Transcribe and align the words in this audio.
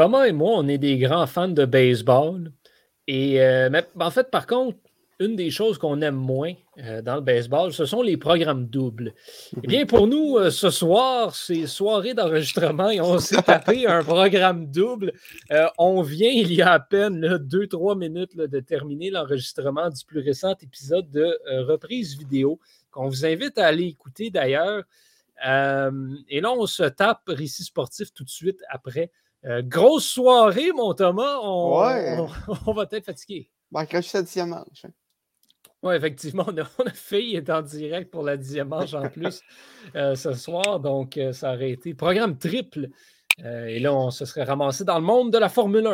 Thomas 0.00 0.24
et 0.24 0.32
moi, 0.32 0.52
on 0.54 0.66
est 0.66 0.78
des 0.78 0.96
grands 0.96 1.26
fans 1.26 1.48
de 1.48 1.66
baseball. 1.66 2.50
Et 3.06 3.42
euh, 3.42 3.68
en 4.00 4.10
fait, 4.10 4.30
par 4.30 4.46
contre, 4.46 4.78
une 5.18 5.36
des 5.36 5.50
choses 5.50 5.76
qu'on 5.76 6.00
aime 6.00 6.14
moins 6.14 6.54
euh, 6.78 7.02
dans 7.02 7.16
le 7.16 7.20
baseball, 7.20 7.70
ce 7.74 7.84
sont 7.84 8.00
les 8.00 8.16
programmes 8.16 8.66
doubles. 8.66 9.12
Eh 9.62 9.66
bien, 9.66 9.84
pour 9.84 10.06
nous, 10.06 10.38
euh, 10.38 10.48
ce 10.48 10.70
soir, 10.70 11.36
c'est 11.36 11.66
soirée 11.66 12.14
d'enregistrement 12.14 12.88
et 12.88 12.98
on 13.02 13.18
s'est 13.18 13.42
tapé 13.46 13.86
un 13.86 14.02
programme 14.02 14.70
double. 14.70 15.12
on 15.76 16.00
vient, 16.00 16.30
il 16.30 16.50
y 16.50 16.62
a 16.62 16.72
à 16.72 16.80
peine 16.80 17.36
deux, 17.36 17.66
trois 17.66 17.94
minutes 17.94 18.38
de 18.38 18.60
terminer 18.60 19.10
l'enregistrement 19.10 19.90
du 19.90 20.02
plus 20.06 20.20
récent 20.20 20.54
épisode 20.62 21.10
de 21.10 21.38
reprise 21.64 22.16
vidéo 22.16 22.58
qu'on 22.90 23.06
vous 23.06 23.26
invite 23.26 23.58
à 23.58 23.66
aller 23.66 23.84
écouter 23.84 24.30
d'ailleurs. 24.30 24.82
et 25.44 26.40
là, 26.40 26.52
on 26.56 26.64
se 26.64 26.84
tape 26.84 27.20
Récit 27.26 27.64
sportif 27.64 28.14
tout 28.14 28.24
de 28.24 28.30
suite 28.30 28.62
après. 28.70 29.10
Grosse 29.44 30.06
soirée, 30.06 30.72
mon 30.72 30.94
Thomas. 30.94 31.38
On, 31.42 32.28
on, 32.66 32.72
va 32.72 32.86
être 32.90 33.04
fatigué. 33.04 33.50
Ben, 33.70 33.86
quand 33.86 34.00
je 34.00 34.18
dixième 34.18 34.50
manche. 34.50 34.84
Hein. 34.84 34.90
Oui, 35.82 35.94
effectivement, 35.94 36.44
on 36.46 36.56
a, 36.58 36.64
on 36.78 36.84
a, 36.84 36.92
failli 36.92 37.36
être 37.36 37.50
en 37.50 37.62
direct 37.62 38.10
pour 38.10 38.22
la 38.22 38.36
dixième 38.36 38.68
manche 38.68 38.94
en 38.94 39.08
plus 39.08 39.40
euh, 39.96 40.14
ce 40.14 40.32
soir. 40.34 40.80
Donc, 40.80 41.16
euh, 41.16 41.32
ça 41.32 41.54
aurait 41.54 41.70
été 41.70 41.94
programme 41.94 42.36
triple. 42.36 42.88
Euh, 43.44 43.66
et 43.66 43.78
là, 43.78 43.94
on 43.94 44.10
se 44.10 44.24
serait 44.24 44.44
ramassé 44.44 44.84
dans 44.84 44.98
le 44.98 45.04
monde 45.04 45.32
de 45.32 45.38
la 45.38 45.48
Formule 45.48 45.86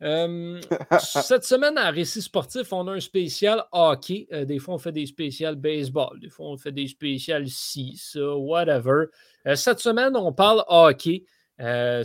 1. 0.00 0.60
cette 0.98 1.44
semaine, 1.44 1.76
à 1.76 1.90
Récit 1.90 2.22
Sportif, 2.22 2.72
on 2.72 2.88
a 2.88 2.92
un 2.92 3.00
spécial 3.00 3.64
hockey. 3.72 4.26
des 4.46 4.58
fois, 4.58 4.74
on 4.74 4.78
fait 4.78 4.92
des 4.92 5.06
spéciales 5.06 5.56
baseball. 5.56 6.18
Des 6.18 6.30
fois, 6.30 6.46
on 6.46 6.56
fait 6.56 6.72
des 6.72 6.88
spéciales 6.88 7.48
ci, 7.48 7.96
ça, 7.96 8.34
whatever. 8.34 9.06
cette 9.54 9.80
semaine, 9.80 10.16
on 10.16 10.32
parle 10.32 10.64
hockey. 10.68 11.24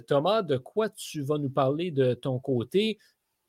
Thomas, 0.08 0.42
de 0.42 0.58
quoi 0.58 0.90
tu 0.90 1.22
vas 1.22 1.38
nous 1.38 1.50
parler 1.50 1.92
de 1.92 2.14
ton 2.14 2.40
côté? 2.40 3.00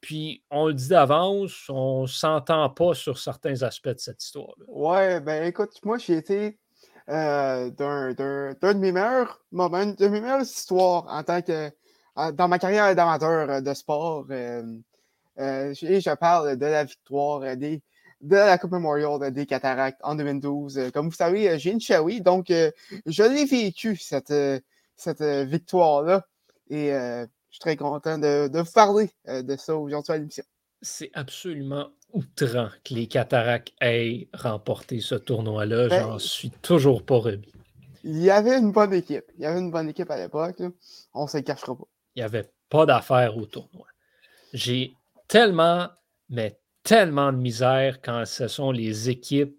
Puis, 0.01 0.45
on 0.51 0.69
le 0.69 0.75
dit 0.75 0.89
d'avance, 0.89 1.69
on 1.69 2.03
ne 2.03 2.07
s'entend 2.07 2.71
pas 2.71 2.95
sur 2.95 3.19
certains 3.19 3.63
aspects 3.63 3.89
de 3.89 3.99
cette 3.99 4.23
histoire-là. 4.23 4.65
Ouais, 4.69 5.21
ben 5.21 5.45
écoute, 5.45 5.73
moi, 5.85 5.99
j'ai 5.99 6.17
été 6.17 6.59
euh, 7.09 7.71
d'un 7.71 8.13
de 8.13 8.79
mes 8.79 8.93
meilleurs 8.93 9.43
moments, 9.51 9.87
de 9.87 10.09
mes 10.09 10.21
meilleures 10.21 10.43
histoires 10.43 11.07
en 11.09 11.23
tant 11.23 11.43
que. 11.43 11.71
dans 12.33 12.49
ma 12.49 12.59
carrière 12.59 12.95
d'amateur 12.95 13.51
euh, 13.51 13.61
de 13.61 13.75
sport. 13.75 14.27
Euh, 14.31 14.63
et 15.39 16.01
je 16.01 16.15
parle 16.15 16.57
de 16.57 16.67
la 16.67 16.85
victoire 16.85 17.57
des, 17.57 17.81
de 18.21 18.37
la 18.37 18.59
Coupe 18.59 18.73
Memorial 18.73 19.33
des 19.33 19.47
Cataractes 19.47 20.01
en 20.03 20.15
2012. 20.17 20.91
Comme 20.93 21.09
vous 21.09 21.15
savez, 21.15 21.59
j'ai 21.59 21.71
une 21.71 21.81
Shawi, 21.81 22.21
donc 22.21 22.49
je 22.49 23.23
l'ai 23.23 23.45
vécu, 23.45 23.97
cette, 23.97 24.33
cette 24.99 25.23
victoire-là. 25.23 26.27
Et 26.71 26.93
je 27.51 27.55
suis 27.55 27.61
très 27.61 27.77
content 27.77 28.19
de, 28.19 28.59
vous 28.59 28.73
parler 28.73 29.11
euh, 29.29 29.43
de 29.43 29.57
ça 29.57 29.77
aujourd'hui 29.77 30.13
à 30.13 30.19
l'émission. 30.19 30.45
C'est 30.83 31.11
absolument 31.15 31.89
outrant 32.13 32.69
que 32.85 32.95
les 32.95 33.07
Cataractes 33.07 33.73
aient 33.81 34.29
remporté 34.33 35.01
ce 35.01 35.15
tournoi-là. 35.15 35.89
Ben, 35.89 36.03
J'en 36.03 36.19
suis 36.19 36.51
toujours 36.51 37.03
pas 37.03 37.17
remis. 37.17 37.53
Il 38.05 38.19
y 38.19 38.31
avait 38.31 38.59
une 38.59 38.73
bonne 38.73 38.95
équipe. 38.95 39.25
Il 39.37 39.43
y 39.43 39.47
avait 39.47 39.59
une 39.59 39.71
bonne 39.71 39.89
équipe 39.89 40.11
à 40.11 40.17
l'époque. 40.17 40.63
On 41.15 41.25
ne 41.25 41.29
se 41.29 41.39
cachera 41.39 41.75
pas. 41.75 41.85
Il 42.15 42.21
n'y 42.21 42.25
avait 42.25 42.49
pas 42.69 42.87
d'affaires 42.87 43.37
au 43.37 43.47
tournoi. 43.47 43.87
J'ai 44.53 44.95
tellement, 45.27 45.89
mais 46.29 46.59
tellement 46.85 47.33
de 47.33 47.39
misère 47.39 48.01
quand 48.01 48.25
ce 48.25 48.47
sont 48.47 48.71
les 48.71 49.11
équipes 49.11 49.59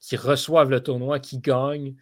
qui 0.00 0.16
reçoivent 0.16 0.70
le 0.70 0.82
tournoi 0.82 1.20
qui 1.20 1.38
gagnent 1.38 1.94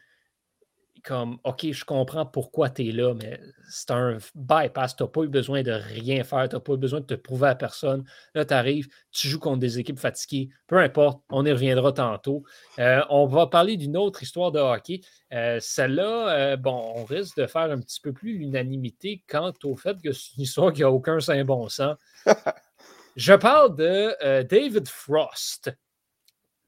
comme, 1.02 1.38
OK, 1.44 1.70
je 1.70 1.84
comprends 1.84 2.26
pourquoi 2.26 2.70
tu 2.70 2.88
es 2.88 2.92
là, 2.92 3.14
mais 3.14 3.40
c'est 3.68 3.90
un 3.90 4.18
bypass. 4.34 4.96
Tu 4.96 5.02
n'as 5.02 5.08
pas 5.08 5.22
eu 5.22 5.28
besoin 5.28 5.62
de 5.62 5.72
rien 5.72 6.24
faire. 6.24 6.48
Tu 6.48 6.56
n'as 6.56 6.60
pas 6.60 6.72
eu 6.72 6.76
besoin 6.76 7.00
de 7.00 7.06
te 7.06 7.14
prouver 7.14 7.48
à 7.48 7.54
personne. 7.54 8.04
Là, 8.34 8.44
tu 8.44 8.54
arrives, 8.54 8.88
tu 9.10 9.28
joues 9.28 9.38
contre 9.38 9.58
des 9.58 9.78
équipes 9.78 9.98
fatiguées. 9.98 10.50
Peu 10.66 10.78
importe, 10.78 11.22
on 11.30 11.44
y 11.44 11.52
reviendra 11.52 11.92
tantôt. 11.92 12.44
Euh, 12.78 13.02
on 13.10 13.26
va 13.26 13.46
parler 13.46 13.76
d'une 13.76 13.96
autre 13.96 14.22
histoire 14.22 14.52
de 14.52 14.58
hockey. 14.58 15.00
Euh, 15.32 15.58
celle-là, 15.60 16.28
euh, 16.30 16.56
bon, 16.56 16.92
on 16.96 17.04
risque 17.04 17.36
de 17.36 17.46
faire 17.46 17.70
un 17.70 17.80
petit 17.80 18.00
peu 18.00 18.12
plus 18.12 18.38
l'unanimité 18.38 19.22
quant 19.28 19.52
au 19.64 19.76
fait 19.76 20.00
que 20.02 20.12
c'est 20.12 20.36
une 20.36 20.42
histoire 20.42 20.72
qui 20.72 20.82
n'a 20.82 20.90
aucun 20.90 21.20
saint 21.20 21.44
bon 21.44 21.68
sens. 21.68 21.96
je 23.16 23.34
parle 23.34 23.76
de 23.76 24.42
David 24.42 24.88
Frost. 24.88 25.70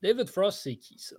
David 0.03 0.28
Frost, 0.28 0.60
c'est 0.62 0.76
qui 0.76 0.98
ça? 0.98 1.16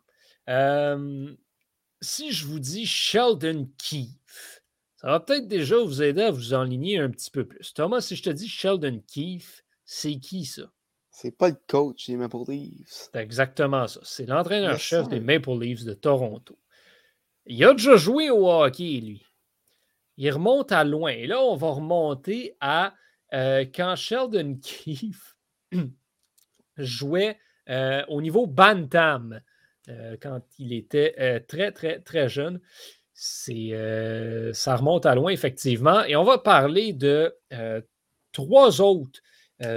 Si 2.04 2.32
je 2.32 2.46
vous 2.46 2.60
dis 2.60 2.86
Sheldon 2.86 3.70
Keefe, 3.78 4.62
ça 4.98 5.08
va 5.08 5.20
peut-être 5.20 5.48
déjà 5.48 5.78
vous 5.78 6.02
aider 6.02 6.22
à 6.22 6.32
vous 6.32 6.54
enligner 6.54 7.00
un 7.00 7.10
petit 7.10 7.32
peu 7.32 7.46
plus. 7.46 7.74
Thomas, 7.74 8.02
si 8.02 8.16
je 8.16 8.24
te 8.24 8.30
dis 8.30 8.48
Sheldon 8.48 9.02
Keefe, 9.08 9.64
c'est 9.86 10.20
qui 10.20 10.46
ça? 10.46 10.72
C'est 11.10 11.38
pas 11.38 11.50
le 11.50 11.58
coach 11.68 12.08
des 12.08 12.16
Maple 12.16 12.38
Leafs. 12.48 13.10
C'est 13.12 13.16
exactement 13.20 13.88
ça. 13.88 14.00
C'est 14.04 14.26
l'entraîneur-chef 14.26 15.08
des 15.10 15.20
Maple 15.20 15.60
Leafs 15.60 15.84
de 15.84 15.94
Toronto. 15.94 16.58
Il 17.46 17.64
a 17.64 17.74
déjà 17.74 17.98
joué 17.98 18.30
au 18.30 18.50
hockey, 18.50 19.00
lui. 19.02 19.26
Il 20.18 20.32
remonte 20.32 20.72
à 20.72 20.84
loin. 20.84 21.12
Et 21.12 21.28
là, 21.28 21.42
on 21.42 21.56
va 21.56 21.70
remonter 21.70 22.56
à 22.62 22.96
euh, 23.34 23.66
quand 23.66 23.96
Sheldon 23.96 24.56
Keefe 24.62 25.36
jouait 26.78 27.38
euh, 27.70 28.04
au 28.08 28.22
niveau 28.22 28.48
Bantam. 28.48 29.40
Euh, 29.90 30.16
quand 30.22 30.42
il 30.60 30.72
était 30.72 31.14
euh, 31.20 31.40
très, 31.46 31.74
très, 31.74 32.00
très 32.00 32.30
jeune. 32.30 32.62
C'est, 33.14 33.74
euh, 33.74 34.54
ça 34.54 34.78
remonte 34.78 35.06
à 35.06 35.14
loin, 35.14 35.32
effectivement. 35.32 36.04
Et 36.06 36.16
on 36.16 36.24
va 36.24 36.38
parler 36.38 36.94
de 36.94 37.36
trois 38.32 38.82
autres 38.82 39.22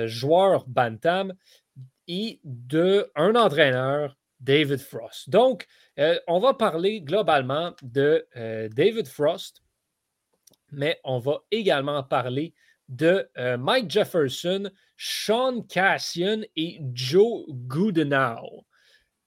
joueurs 0.07 0.67
Bantam 0.67 1.35
et 2.09 2.41
d'un 2.45 3.35
entraîneur, 3.35 4.17
David 4.41 4.79
Frost. 4.79 5.29
Donc, 5.29 5.67
on 6.27 6.39
va 6.41 6.55
parler 6.55 7.03
globalement 7.03 7.75
de 7.83 8.27
David 8.75 9.07
Frost, 9.07 9.63
mais 10.73 10.99
on 11.05 11.19
va 11.19 11.43
également 11.51 12.03
parler 12.03 12.55
de 12.89 13.29
Mike 13.59 13.91
Jefferson, 13.91 14.71
Sean 14.97 15.63
Cassian 15.63 16.41
et 16.57 16.81
Joe 16.95 17.45
Goodenow 17.49 18.66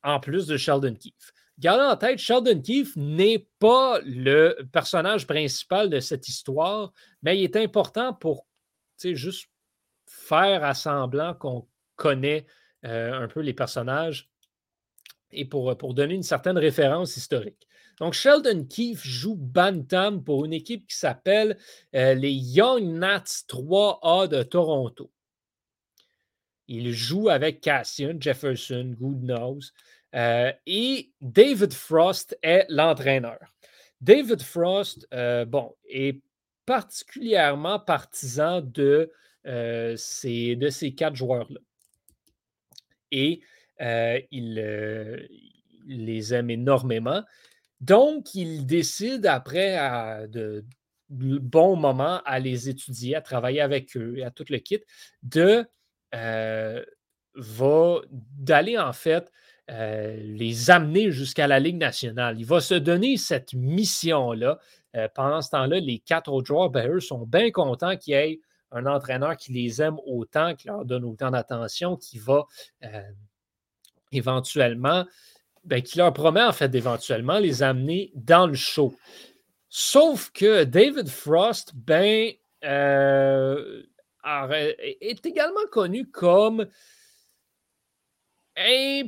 en 0.03 0.19
plus 0.19 0.47
de 0.47 0.57
Sheldon 0.57 0.95
Keefe. 0.95 1.33
Gardez 1.59 1.83
en 1.83 1.97
tête, 1.97 2.19
Sheldon 2.19 2.61
Keefe 2.61 2.95
n'est 2.95 3.47
pas 3.59 3.99
le 4.05 4.57
personnage 4.71 5.27
principal 5.27 5.89
de 5.89 5.99
cette 5.99 6.27
histoire, 6.27 6.93
mais 7.21 7.37
il 7.37 7.43
est 7.43 7.57
important 7.57 8.13
pour 8.13 8.45
juste 9.03 9.49
faire 10.07 10.63
à 10.63 10.73
qu'on 11.33 11.67
connaît 11.95 12.45
euh, 12.85 13.13
un 13.13 13.27
peu 13.27 13.41
les 13.41 13.53
personnages 13.53 14.29
et 15.31 15.45
pour, 15.45 15.77
pour 15.77 15.93
donner 15.93 16.15
une 16.15 16.23
certaine 16.23 16.57
référence 16.57 17.17
historique. 17.17 17.67
Donc, 17.99 18.13
Sheldon 18.13 18.63
Keefe 18.63 19.05
joue 19.05 19.35
Bantam 19.35 20.23
pour 20.23 20.45
une 20.45 20.53
équipe 20.53 20.87
qui 20.87 20.95
s'appelle 20.95 21.57
euh, 21.95 22.13
les 22.13 22.31
Young 22.31 22.83
Nats 22.83 23.43
3A 23.47 24.29
de 24.29 24.43
Toronto. 24.43 25.11
Il 26.71 26.93
joue 26.93 27.29
avec 27.29 27.61
Cassian, 27.61 28.13
Jefferson, 28.19 28.95
Goodnose. 28.95 29.73
Euh, 30.13 30.53
et 30.67 31.09
David 31.19 31.73
Frost 31.73 32.37
est 32.43 32.67
l'entraîneur. 32.69 33.39
David 34.01 34.43
Frost, 34.43 35.07
euh, 35.11 35.45
bon, 35.45 35.75
est 35.89 36.21
particulièrement 36.67 37.79
partisan 37.79 38.61
de, 38.61 39.11
euh, 39.47 39.95
ces, 39.97 40.55
de 40.55 40.89
quatre 40.89 41.15
joueurs-là. 41.15 41.59
Et 43.11 43.41
il, 44.29 44.53
les 45.87 46.33
aime 46.35 46.51
énormément. 46.51 47.23
Donc, 47.81 48.35
il 48.35 48.67
décide, 48.67 49.25
après 49.25 49.75
à 49.75 50.27
de 50.27 50.63
bons 51.09 51.75
moments, 51.75 52.21
à 52.25 52.37
les 52.37 52.69
étudier, 52.69 53.15
à 53.15 53.21
travailler 53.21 53.61
avec 53.61 53.97
eux 53.97 54.19
et 54.19 54.23
à 54.23 54.29
tout 54.29 54.45
le 54.49 54.59
kit, 54.59 54.81
de 55.23 55.65
d'aller 58.37 58.77
en 58.77 58.93
fait 58.93 59.31
euh, 59.71 60.15
les 60.19 60.71
amener 60.71 61.11
jusqu'à 61.11 61.45
la 61.45 61.59
Ligue 61.59 61.77
nationale. 61.77 62.39
Il 62.39 62.45
va 62.45 62.59
se 62.59 62.73
donner 62.73 63.17
cette 63.17 63.53
mission-là. 63.53 64.57
Euh, 64.95 65.07
pendant 65.13 65.41
ce 65.43 65.51
temps-là, 65.51 65.79
les 65.79 65.99
quatre 65.99 66.31
autres 66.31 66.47
joueurs, 66.47 66.71
ben, 66.71 66.89
eux, 66.89 66.99
sont 66.99 67.27
bien 67.27 67.51
contents 67.51 67.95
qu'il 67.95 68.13
y 68.13 68.17
ait 68.17 68.39
un 68.71 68.87
entraîneur 68.87 69.37
qui 69.37 69.51
les 69.51 69.79
aime 69.79 69.97
autant, 70.07 70.55
qui 70.55 70.67
leur 70.67 70.85
donne 70.85 71.05
autant 71.05 71.29
d'attention, 71.29 71.97
qui 71.97 72.17
va 72.17 72.45
euh, 72.83 73.01
éventuellement, 74.11 75.05
ben, 75.65 75.83
qui 75.83 75.99
leur 75.99 76.13
promet 76.13 76.41
en 76.41 76.53
fait 76.53 76.69
d'éventuellement 76.69 77.37
les 77.37 77.61
amener 77.61 78.11
dans 78.15 78.47
le 78.47 78.55
show. 78.55 78.95
Sauf 79.69 80.31
que 80.31 80.63
David 80.63 81.09
Frost, 81.09 81.73
ben, 81.75 82.31
est 84.23 85.25
également 85.25 85.67
connu 85.71 86.09
comme 86.09 86.67
un 88.57 89.03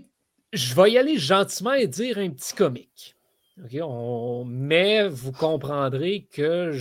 je 0.53 0.75
vais 0.75 0.91
y 0.91 0.97
aller 0.97 1.17
gentiment 1.17 1.73
et 1.73 1.87
dire 1.87 2.17
un 2.17 2.29
petit 2.29 2.53
comique. 2.53 3.15
mais 4.45 5.07
vous 5.07 5.31
comprendrez 5.31 6.27
que 6.31 6.77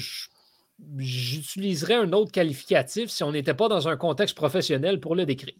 j'utiliserais 0.96 1.94
un 1.94 2.12
autre 2.12 2.32
qualificatif 2.32 3.10
si 3.10 3.22
on 3.22 3.32
n'était 3.32 3.54
pas 3.54 3.68
dans 3.68 3.88
un 3.88 3.96
contexte 3.96 4.36
professionnel 4.36 4.98
pour 4.98 5.14
le 5.14 5.26
décrire. 5.26 5.54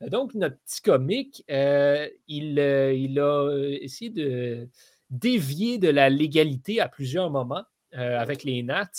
Donc, 0.00 0.34
notre 0.34 0.58
petit 0.58 0.82
comique, 0.82 1.44
il, 1.48 2.58
il, 2.58 3.18
a 3.18 3.68
essayé 3.80 4.10
de 4.10 4.68
dévier 5.10 5.78
de 5.78 5.88
la 5.88 6.10
légalité 6.10 6.80
à 6.80 6.88
plusieurs 6.88 7.30
moments 7.30 7.64
avec 7.92 8.44
les 8.44 8.62
Nats 8.62 8.90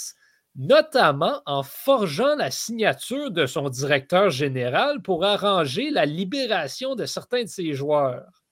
notamment 0.57 1.41
en 1.45 1.61
forgeant 1.61 2.35
la 2.35 2.49
signature 2.49 3.29
de 3.29 3.45
son 3.45 3.69
directeur 3.69 4.31
général 4.31 5.03
pour 5.03 5.23
arranger 5.23 5.91
la 5.91 6.05
libération 6.05 6.95
de 6.95 7.05
certains 7.05 7.43
de 7.43 7.49
ses 7.49 7.73
joueurs. 7.73 8.43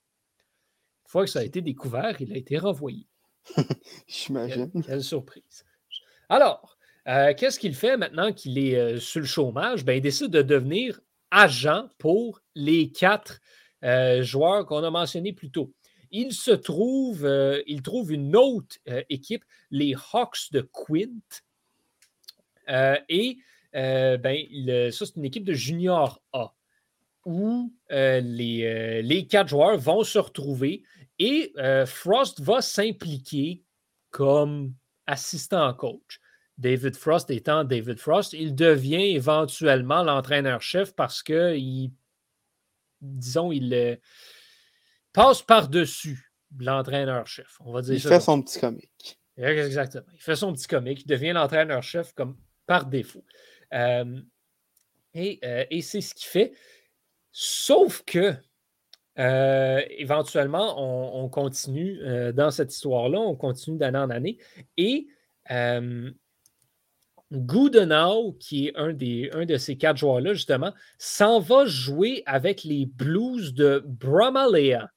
Une 1.06 1.10
fois 1.10 1.26
que 1.26 1.32
ça 1.32 1.40
a 1.40 1.44
été 1.44 1.62
découvert, 1.62 2.22
il 2.22 2.32
a 2.32 2.38
été 2.38 2.60
renvoyé. 2.60 3.08
J'imagine. 4.08 4.72
Quelle, 4.86 5.04
surprise. 5.04 5.66
Alors, 6.30 6.78
euh, 7.08 7.34
qu'est-ce 7.36 7.60
qu'il 7.60 7.76
fait 7.76 7.98
maintenant 7.98 8.32
qu'il 8.32 8.58
est 8.60 8.78
euh, 8.78 9.00
sur 9.00 9.22
le 9.22 9.26
chômage? 9.26 9.84
Ben, 9.84 9.94
il 9.94 10.02
décide 10.02 10.30
de 10.30 10.44
devenir 10.44 11.00
agent 11.32 11.90
pour 11.98 12.42
les 12.54 12.92
quatre 12.92 13.40
euh, 13.84 14.22
joueurs 14.22 14.66
qu'on 14.66 14.84
a 14.84 14.92
mentionnés 14.92 15.34
plus 15.34 15.50
tôt. 15.50 15.74
Il 16.12 16.34
se 16.34 16.52
trouve, 16.52 17.28
il 17.68 17.82
trouve 17.82 18.14
une 18.14 18.38
autre 18.38 18.78
équipe, 19.10 19.44
les 19.70 19.96
Hawks 20.14 20.52
de 20.52 20.62
Quint, 20.62 21.10
et 22.68 23.38
euh, 23.76 24.18
ben, 24.18 24.92
ça, 24.92 25.06
c'est 25.06 25.16
une 25.16 25.26
équipe 25.26 25.44
de 25.44 25.54
junior 25.54 26.22
A 26.34 26.54
où 27.26 27.74
euh, 27.92 28.22
les, 28.22 29.28
quatre 29.28 29.50
joueurs 29.50 29.78
vont 29.78 30.04
se 30.04 30.20
retrouver 30.20 30.84
et 31.18 31.54
Frost 31.86 32.42
va 32.42 32.62
s'impliquer 32.62 33.64
comme 34.12 34.74
assistant 35.08 35.74
coach. 35.74 36.20
David 36.58 36.96
Frost 36.96 37.30
étant 37.32 37.64
David 37.66 38.00
Frost, 38.00 38.34
il 38.34 38.56
devient 38.56 39.16
éventuellement 39.16 40.04
l'entraîneur-chef 40.04 40.94
parce 40.96 41.22
que, 41.22 41.56
il, 41.58 41.92
disons, 43.02 43.52
il 43.52 44.00
passe 45.12 45.42
par-dessus 45.42 46.32
l'entraîneur-chef. 46.60 47.58
On 47.62 47.74
va 47.74 47.82
dire 47.82 47.96
il 47.96 48.00
fait 48.00 48.20
son 48.20 48.42
petit 48.42 48.60
comique. 48.60 49.20
Exactement. 49.38 50.06
Il 50.14 50.22
fait 50.22 50.36
son 50.36 50.54
petit 50.54 50.68
comique. 50.68 51.02
Il 51.02 51.08
devient 51.08 51.34
l'entraîneur-chef 51.34 52.14
comme 52.14 52.38
par 52.66 52.86
défaut. 52.86 53.24
Euh, 53.74 54.20
euh, 55.16 55.66
et, 55.70 55.82
c'est 55.82 56.02
ce 56.02 56.14
qui 56.14 56.26
fait. 56.26 56.54
Sauf 57.32 58.04
que, 58.06 58.34
euh, 59.18 59.82
éventuellement, 59.90 60.76
on, 61.24 61.30
continue 61.30 62.00
dans 62.34 62.52
cette 62.52 62.74
histoire-là, 62.74 63.20
on 63.20 63.36
continue 63.36 63.78
d'année 63.78 63.98
en 63.98 64.10
année. 64.10 64.38
Et 64.78 65.08
Goodenau, 67.32 68.34
qui 68.34 68.68
est 68.68 68.76
un, 68.76 68.94
de 68.94 69.58
ces 69.58 69.78
quatre 69.78 69.98
joueurs-là, 69.98 70.34
justement, 70.34 70.74
s'en 70.98 71.40
va 71.40 71.66
jouer 71.66 72.24
avec 72.26 72.64
les 72.64 72.86
Blues 72.86 73.54
de 73.54 73.84
Bramalea. 73.86 74.90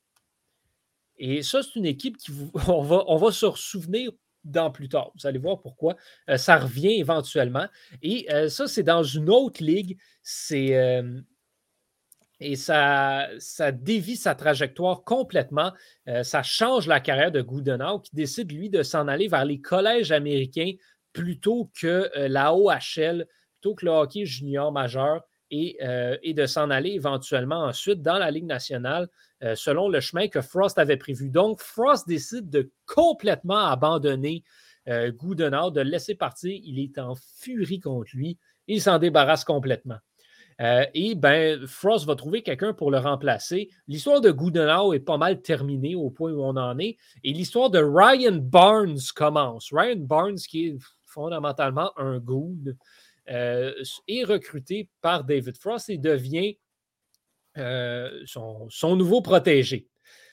Et 1.17 1.43
ça, 1.43 1.63
c'est 1.63 1.77
une 1.77 1.87
équipe 1.87 2.17
qui 2.17 2.33
on 2.69 2.83
va, 2.83 3.05
on 3.07 3.17
va 3.17 3.33
se 3.33 3.51
souvenir 3.53 4.13
dans 4.49 4.71
plus 4.71 4.89
tard. 4.89 5.13
Vous 5.19 5.27
allez 5.27 5.39
voir 5.39 5.61
pourquoi. 5.61 5.97
Euh, 6.29 6.37
ça 6.37 6.59
revient 6.59 6.99
éventuellement. 6.99 7.67
Et 8.03 8.27
euh, 8.33 8.49
ça, 8.49 8.67
c'est 8.67 8.83
dans 8.83 9.03
une 9.03 9.31
autre 9.31 9.63
ligue. 9.63 9.99
C'est. 10.23 10.77
Euh, 10.77 11.21
et 12.41 12.55
ça, 12.55 13.29
ça 13.39 13.73
dévie 13.73 14.17
sa 14.17 14.37
trajectoire 14.37 15.03
complètement. 15.03 15.73
ça 16.23 16.45
change 16.45 16.87
la 16.87 17.01
carrière 17.01 17.33
de 17.33 17.43
Goudenau 17.43 17.99
qui 17.99 18.15
décide, 18.15 18.53
lui, 18.53 18.71
de 18.71 18.85
s'en 18.85 19.09
aller 19.09 19.27
vers 19.27 19.45
les 19.45 19.61
collèges 19.61 20.13
américains 20.13 20.75
plutôt 21.13 21.69
que 21.81 22.09
la 22.15 22.55
OHL, 22.55 23.27
plutôt 23.55 23.75
que 23.75 23.87
le 23.87 23.91
hockey 23.91 24.25
junior 24.25 24.71
majeur 24.71 25.23
et, 25.51 25.79
et 26.23 26.35
de 26.35 26.47
s'en 26.47 26.71
aller 26.71 26.91
éventuellement 26.91 27.65
ensuite 27.65 28.03
dans 28.03 28.19
la 28.19 28.31
Ligue 28.31 28.47
nationale 28.47 29.09
euh, 29.45 29.55
selon 29.55 29.89
le 29.89 30.01
chemin 30.01 30.27
que 30.27 30.41
Frost 30.41 30.79
avait 30.79 30.97
prévu. 30.97 31.31
Donc, 31.31 31.61
Frost 31.61 32.09
décide 32.09 32.51
de 32.51 32.73
complètement 32.87 33.67
abandonner 33.67 34.43
euh, 34.89 35.13
de 35.13 35.81
le 35.81 35.83
laisser 35.89 36.17
partir. 36.17 36.59
Il 36.65 36.81
est 36.81 36.99
en 36.99 37.15
furie 37.37 37.79
contre 37.79 38.11
lui. 38.15 38.37
Il 38.67 38.83
s'en 38.83 38.99
débarrasse 38.99 39.45
complètement. 39.45 39.99
Euh, 40.61 40.85
et 40.93 41.15
ben, 41.15 41.65
Frost 41.69 42.05
va 42.05 42.17
trouver 42.17 42.43
quelqu'un 42.43 42.73
pour 42.73 42.91
le 42.91 42.99
remplacer. 42.99 43.69
L'histoire 43.87 44.21
de 44.21 44.33
Goudenau 44.33 44.93
est 44.93 44.99
pas 44.99 45.19
mal 45.19 45.41
terminée 45.41 45.95
au 45.95 46.11
point 46.11 46.33
où 46.33 46.43
on 46.43 46.57
en 46.57 46.77
est. 46.81 46.97
Et 47.23 47.33
l'histoire 47.33 47.71
de 47.71 47.79
Ryan 47.79 48.41
Barnes 48.43 48.99
commence. 49.15 49.69
Ryan 49.73 50.01
Barnes, 50.01 50.39
qui 50.39 50.67
est 50.67 50.77
fondamentalement 51.05 51.93
un 51.97 52.19
Good, 52.19 52.77
est 53.29 54.25
recruté 54.25 54.89
par 55.01 55.25
David 55.25 55.59
Frost 55.59 55.91
et 55.91 55.99
devient 55.99 56.57
euh, 57.59 58.25
son, 58.25 58.97
nouveau 58.97 59.21
protégé. 59.21 59.89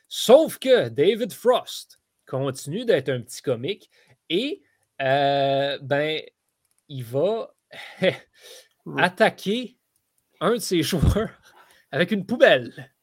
Sauf 0.07 0.59
que 0.59 0.89
David 0.89 1.33
Frost 1.33 1.99
continue 2.27 2.85
d'être 2.85 3.09
un 3.09 3.21
petit 3.21 3.41
comique 3.41 3.89
et 4.29 4.61
euh, 5.01 5.79
ben, 5.81 6.21
il 6.87 7.03
va 7.03 7.53
attaquer 8.97 9.75
un 10.39 10.53
de 10.53 10.59
ses 10.59 10.83
joueurs 10.83 11.31
avec 11.91 12.11
une 12.11 12.25
poubelle. 12.25 12.93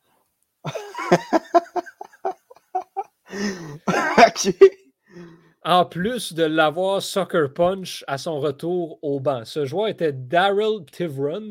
En 5.65 5.85
plus 5.85 6.33
de 6.33 6.43
l'avoir 6.43 7.01
Soccer 7.03 7.53
Punch 7.53 8.05
à 8.09 8.19
son 8.19 8.41
retour 8.41 8.99
au 9.03 9.21
banc. 9.21 9.45
Ce 9.45 9.65
joueur 9.65 9.89
était 9.89 10.13
Daryl 10.13 10.85
Tivron. 10.91 11.51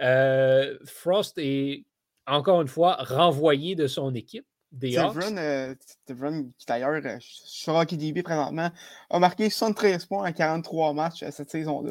Euh, 0.00 0.78
Frost 0.84 1.36
est 1.36 1.84
encore 2.26 2.62
une 2.62 2.68
fois, 2.68 2.96
renvoyé 3.00 3.74
de 3.74 3.86
son 3.86 4.14
équipe. 4.14 4.46
Des 4.70 4.96
euh, 4.96 5.74
qui 5.74 6.66
d'ailleurs, 6.66 6.92
euh, 6.92 7.16
sur 7.20 7.84
DB 7.84 8.22
présentement, 8.22 8.70
a 9.10 9.18
marqué 9.18 9.50
73 9.50 10.06
points 10.06 10.30
en 10.30 10.32
43 10.32 10.94
matchs 10.94 11.24
cette 11.30 11.50
saison-là. 11.50 11.90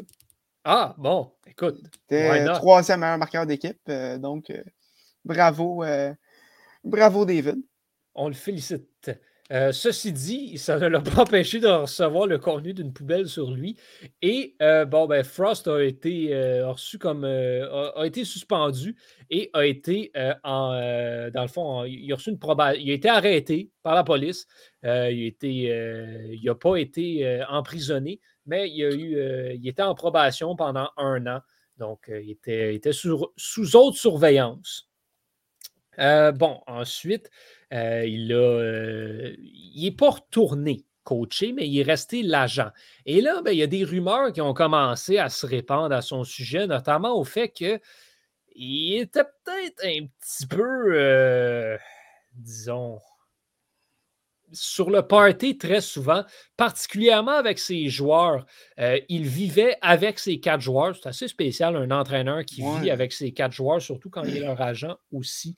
Ah, 0.64 0.94
bon, 0.98 1.30
écoute. 1.46 1.80
C'était 1.92 2.44
troisième 2.54 3.00
meilleur 3.00 3.18
marqueur 3.18 3.46
d'équipe. 3.46 3.78
Euh, 3.88 4.18
donc, 4.18 4.52
bravo, 5.24 5.84
bravo, 6.82 7.24
David. 7.24 7.62
On 8.16 8.26
le 8.26 8.34
félicite. 8.34 8.91
Euh, 9.52 9.70
ceci 9.70 10.14
dit, 10.14 10.56
ça 10.56 10.78
ne 10.78 10.86
l'a 10.86 11.00
pas 11.00 11.22
empêché 11.22 11.60
de 11.60 11.66
recevoir 11.66 12.26
le 12.26 12.38
contenu 12.38 12.72
d'une 12.72 12.92
poubelle 12.92 13.28
sur 13.28 13.50
lui. 13.50 13.76
Et 14.22 14.56
euh, 14.62 14.86
bon, 14.86 15.06
ben, 15.06 15.22
Frost 15.22 15.68
a 15.68 15.82
été 15.84 16.34
euh, 16.34 16.70
reçu 16.70 16.98
comme 16.98 17.24
a, 17.24 18.06
été 18.06 18.24
suspendu 18.24 18.96
et 19.28 19.50
a 19.52 19.66
été 19.66 20.10
en 20.42 20.72
dans 21.34 21.42
le 21.42 21.48
fond, 21.48 21.84
il 21.84 22.10
a 22.12 22.16
reçu 22.16 22.30
une 22.30 22.38
Il 22.78 22.90
a 22.90 22.94
été 22.94 23.08
arrêté 23.08 23.70
par 23.82 23.94
la 23.94 24.04
police. 24.04 24.46
il 24.82 26.40
n'a 26.44 26.54
pas 26.54 26.76
été 26.76 27.42
emprisonné, 27.48 28.20
mais 28.46 28.70
il, 28.70 28.84
a 28.84 28.90
eu, 28.90 29.54
il 29.54 29.68
était 29.68 29.82
en 29.82 29.94
probation 29.94 30.56
pendant 30.56 30.90
un 30.96 31.26
an. 31.26 31.40
Donc, 31.76 32.10
il 32.10 32.30
était, 32.30 32.92
sous 32.92 33.76
haute 33.76 33.94
surveillance. 33.94 34.88
bon, 35.98 36.60
ensuite, 36.66 37.30
euh, 37.72 38.04
il 38.06 38.28
n'est 38.28 39.88
euh, 39.88 39.96
pas 39.96 40.10
retourné 40.10 40.84
coaché, 41.04 41.52
mais 41.52 41.66
il 41.66 41.80
est 41.80 41.84
resté 41.84 42.22
l'agent. 42.22 42.70
Et 43.06 43.20
là, 43.20 43.42
ben, 43.42 43.52
il 43.52 43.58
y 43.58 43.62
a 43.62 43.66
des 43.66 43.84
rumeurs 43.84 44.32
qui 44.32 44.40
ont 44.40 44.54
commencé 44.54 45.18
à 45.18 45.28
se 45.28 45.46
répandre 45.46 45.94
à 45.94 46.02
son 46.02 46.22
sujet, 46.22 46.66
notamment 46.66 47.18
au 47.18 47.24
fait 47.24 47.48
qu'il 47.48 47.80
était 48.56 49.24
peut-être 49.24 49.84
un 49.84 50.06
petit 50.06 50.46
peu, 50.46 50.94
euh, 50.94 51.76
disons, 52.34 53.00
sur 54.52 54.90
le 54.90 55.00
party 55.00 55.56
très 55.56 55.80
souvent, 55.80 56.24
particulièrement 56.58 57.32
avec 57.32 57.58
ses 57.58 57.88
joueurs. 57.88 58.44
il 59.08 59.26
vivait 59.26 59.78
avec 59.80 60.18
ses 60.18 60.40
quatre 60.40 60.60
joueurs. 60.60 60.94
C'est 60.94 61.08
assez 61.08 61.26
spécial, 61.26 61.74
un 61.74 61.90
entraîneur 61.90 62.44
qui 62.44 62.62
vit 62.80 62.90
avec 62.90 63.14
ses 63.14 63.32
quatre 63.32 63.52
joueurs, 63.52 63.80
surtout 63.80 64.10
quand 64.10 64.24
il 64.24 64.36
est 64.36 64.40
leur 64.40 64.60
agent 64.60 64.94
aussi 65.10 65.56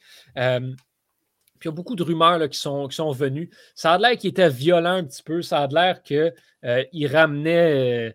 il 1.65 1.69
y 1.69 1.71
a 1.71 1.73
beaucoup 1.73 1.97
de 1.97 2.03
rumeurs 2.03 2.49
qui, 2.49 2.59
sont, 2.59 2.89
qui 2.89 2.97
sont 2.97 3.11
venues. 3.11 3.51
Ça 3.75 3.93
a 3.95 3.99
l'air 3.99 4.17
qu'il 4.19 4.31
était 4.31 4.51
violent 4.51 4.97
un 4.97 5.05
petit 5.05 5.23
peu. 5.23 5.41
Ça 5.41 5.61
a 5.61 5.67
l'air 5.67 6.03
qu'il 6.03 6.35
euh, 6.65 6.85
ramenait. 7.11 8.09
Euh, 8.11 8.13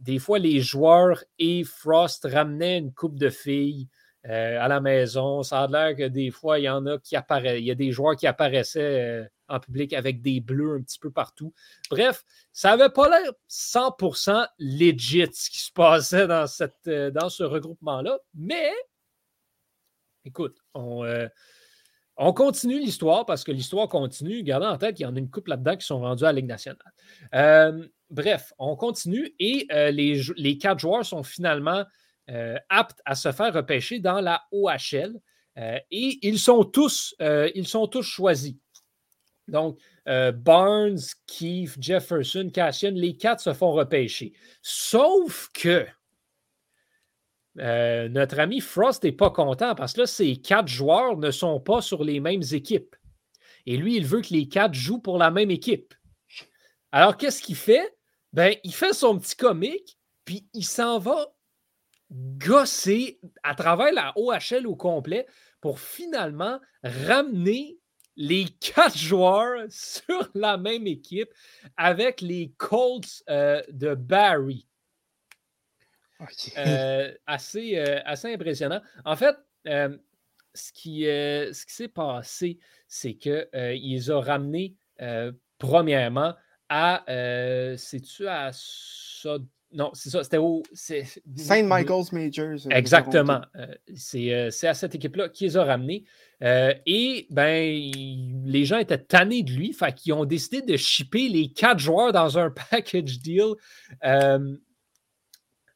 des 0.00 0.18
fois, 0.18 0.38
les 0.38 0.60
joueurs 0.60 1.24
et 1.38 1.64
Frost 1.64 2.28
ramenaient 2.30 2.78
une 2.78 2.92
coupe 2.92 3.18
de 3.18 3.28
filles 3.28 3.88
euh, 4.26 4.60
à 4.60 4.68
la 4.68 4.80
maison. 4.80 5.42
Ça 5.42 5.62
a 5.62 5.66
l'air 5.66 5.96
que 5.96 6.06
des 6.06 6.30
fois, 6.30 6.58
il 6.58 6.64
y 6.64 6.68
en 6.68 6.86
a 6.86 6.98
qui 6.98 7.16
apparaissent. 7.16 7.58
Il 7.58 7.64
y 7.64 7.70
a 7.72 7.74
des 7.74 7.90
joueurs 7.90 8.16
qui 8.16 8.26
apparaissaient 8.26 9.28
en 9.48 9.58
public 9.58 9.92
avec 9.92 10.22
des 10.22 10.40
bleus 10.40 10.76
un 10.76 10.82
petit 10.82 11.00
peu 11.00 11.10
partout. 11.10 11.52
Bref, 11.90 12.24
ça 12.52 12.76
n'avait 12.76 12.92
pas 12.92 13.08
l'air 13.08 13.32
100% 13.48 14.46
legit 14.60 15.26
ce 15.32 15.50
qui 15.50 15.58
se 15.58 15.72
passait 15.72 16.28
dans, 16.28 16.46
cette, 16.46 16.88
dans 16.88 17.30
ce 17.30 17.42
regroupement-là. 17.42 18.18
Mais, 18.34 18.70
écoute, 20.24 20.56
on 20.74 21.04
On 22.22 22.34
continue 22.34 22.78
l'histoire 22.78 23.24
parce 23.24 23.44
que 23.44 23.50
l'histoire 23.50 23.88
continue. 23.88 24.42
Gardez 24.42 24.66
en 24.66 24.76
tête 24.76 24.96
qu'il 24.96 25.04
y 25.04 25.08
en 25.08 25.16
a 25.16 25.18
une 25.18 25.30
couple 25.30 25.48
là-dedans 25.48 25.76
qui 25.76 25.86
sont 25.86 26.00
rendus 26.00 26.24
à 26.24 26.26
la 26.26 26.32
Ligue 26.34 26.48
nationale. 26.48 26.92
Euh, 27.34 27.88
bref, 28.10 28.52
on 28.58 28.76
continue 28.76 29.34
et 29.38 29.66
euh, 29.72 29.90
les, 29.90 30.58
quatre 30.58 30.80
joueurs 30.80 31.06
sont 31.06 31.22
finalement 31.22 31.82
euh, 32.28 32.58
aptes 32.68 33.00
à 33.06 33.14
se 33.14 33.32
faire 33.32 33.54
repêcher 33.54 34.00
dans 34.00 34.20
la 34.20 34.42
OHL 34.52 35.18
et 35.56 36.18
ils 36.20 36.38
sont 36.38 36.64
tous, 36.64 37.14
ils 37.20 37.66
sont 37.66 37.86
tous 37.86 38.02
choisis. 38.02 38.54
Donc, 39.48 39.78
Barnes, 40.06 40.98
Keith, 41.26 41.76
Jefferson, 41.78 42.50
Cassian, 42.52 42.92
les 42.94 43.16
quatre 43.16 43.40
se 43.40 43.52
font 43.52 43.72
repêcher. 43.72 44.32
Sauf 44.62 45.50
que 45.52 45.86
euh, 47.58 48.08
notre 48.08 48.38
ami 48.38 48.60
Frost 48.60 49.04
n'est 49.04 49.12
pas 49.12 49.30
content 49.30 49.74
parce 49.74 49.94
que 49.94 50.02
là, 50.02 50.06
ces 50.06 50.36
quatre 50.36 50.68
joueurs 50.68 51.16
ne 51.16 51.30
sont 51.30 51.60
pas 51.60 51.82
sur 51.82 52.04
les 52.04 52.20
mêmes 52.20 52.42
équipes. 52.52 52.94
Et 53.66 53.76
lui, 53.76 53.96
il 53.96 54.06
veut 54.06 54.22
que 54.22 54.32
les 54.32 54.48
quatre 54.48 54.74
jouent 54.74 55.00
pour 55.00 55.18
la 55.18 55.30
même 55.30 55.50
équipe. 55.50 55.94
Alors, 56.92 57.16
qu'est-ce 57.16 57.42
qu'il 57.42 57.56
fait? 57.56 57.96
Ben, 58.32 58.54
il 58.64 58.72
fait 58.72 58.92
son 58.92 59.18
petit 59.18 59.36
comique, 59.36 59.98
puis 60.24 60.48
il 60.54 60.64
s'en 60.64 60.98
va 60.98 61.34
gosser 62.10 63.20
à 63.42 63.54
travers 63.54 63.92
la 63.92 64.12
OHL 64.16 64.66
au 64.66 64.76
complet 64.76 65.26
pour 65.60 65.78
finalement 65.78 66.58
ramener 66.82 67.78
les 68.16 68.44
quatre 68.60 68.96
joueurs 68.96 69.66
sur 69.68 70.28
la 70.34 70.56
même 70.56 70.86
équipe 70.86 71.32
avec 71.76 72.20
les 72.20 72.52
Colts 72.56 73.22
euh, 73.28 73.62
de 73.70 73.94
Barry. 73.94 74.66
Euh, 76.58 77.12
assez, 77.26 77.78
euh, 77.78 78.00
assez 78.04 78.32
impressionnant. 78.32 78.80
En 79.04 79.16
fait, 79.16 79.36
euh, 79.66 79.96
ce 80.54 80.72
qui, 80.72 81.02
ce 81.02 81.66
qui 81.66 81.72
s'est 81.72 81.88
passé, 81.88 82.58
c'est 82.88 83.14
qu'ils 83.14 84.12
ont 84.12 84.20
ramené 84.20 84.74
premièrement 85.58 86.34
à. 86.68 87.04
C'est-tu 87.76 88.26
à 88.26 88.50
ça? 88.52 89.38
Non, 89.72 89.92
c'est 89.94 90.10
ça, 90.10 90.24
c'était 90.24 90.38
au. 90.38 90.64
Saint 90.72 91.62
Michael's 91.62 92.10
Majors. 92.10 92.66
Exactement. 92.70 93.40
c'est 93.94 94.66
à 94.66 94.74
cette 94.74 94.96
équipe-là 94.96 95.28
qu'ils 95.28 95.56
ont 95.56 95.64
ramené. 95.64 96.04
et 96.42 97.26
ben, 97.30 97.92
les 98.44 98.64
gens 98.64 98.78
étaient 98.78 98.98
tannés 98.98 99.44
de 99.44 99.52
lui, 99.52 99.72
fait 99.72 99.94
qu'ils 99.94 100.14
ont 100.14 100.24
décidé 100.24 100.62
de 100.62 100.76
shipper 100.76 101.28
les 101.28 101.52
quatre 101.52 101.78
joueurs 101.78 102.12
dans 102.12 102.36
un 102.38 102.50
package 102.70 103.20
deal 103.20 103.54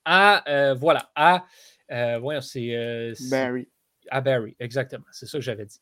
à, 0.05 0.49
euh, 0.49 0.75
voilà, 0.75 1.11
à, 1.15 1.45
euh, 1.91 2.41
c'est, 2.41 2.75
euh, 2.77 3.15
Barry. 3.31 3.69
À 4.11 4.21
Barry, 4.21 4.57
exactement. 4.61 5.05
C'est 5.13 5.27
ça 5.27 5.39
que 5.39 5.45
j'avais 5.45 5.67
dit. 5.67 5.81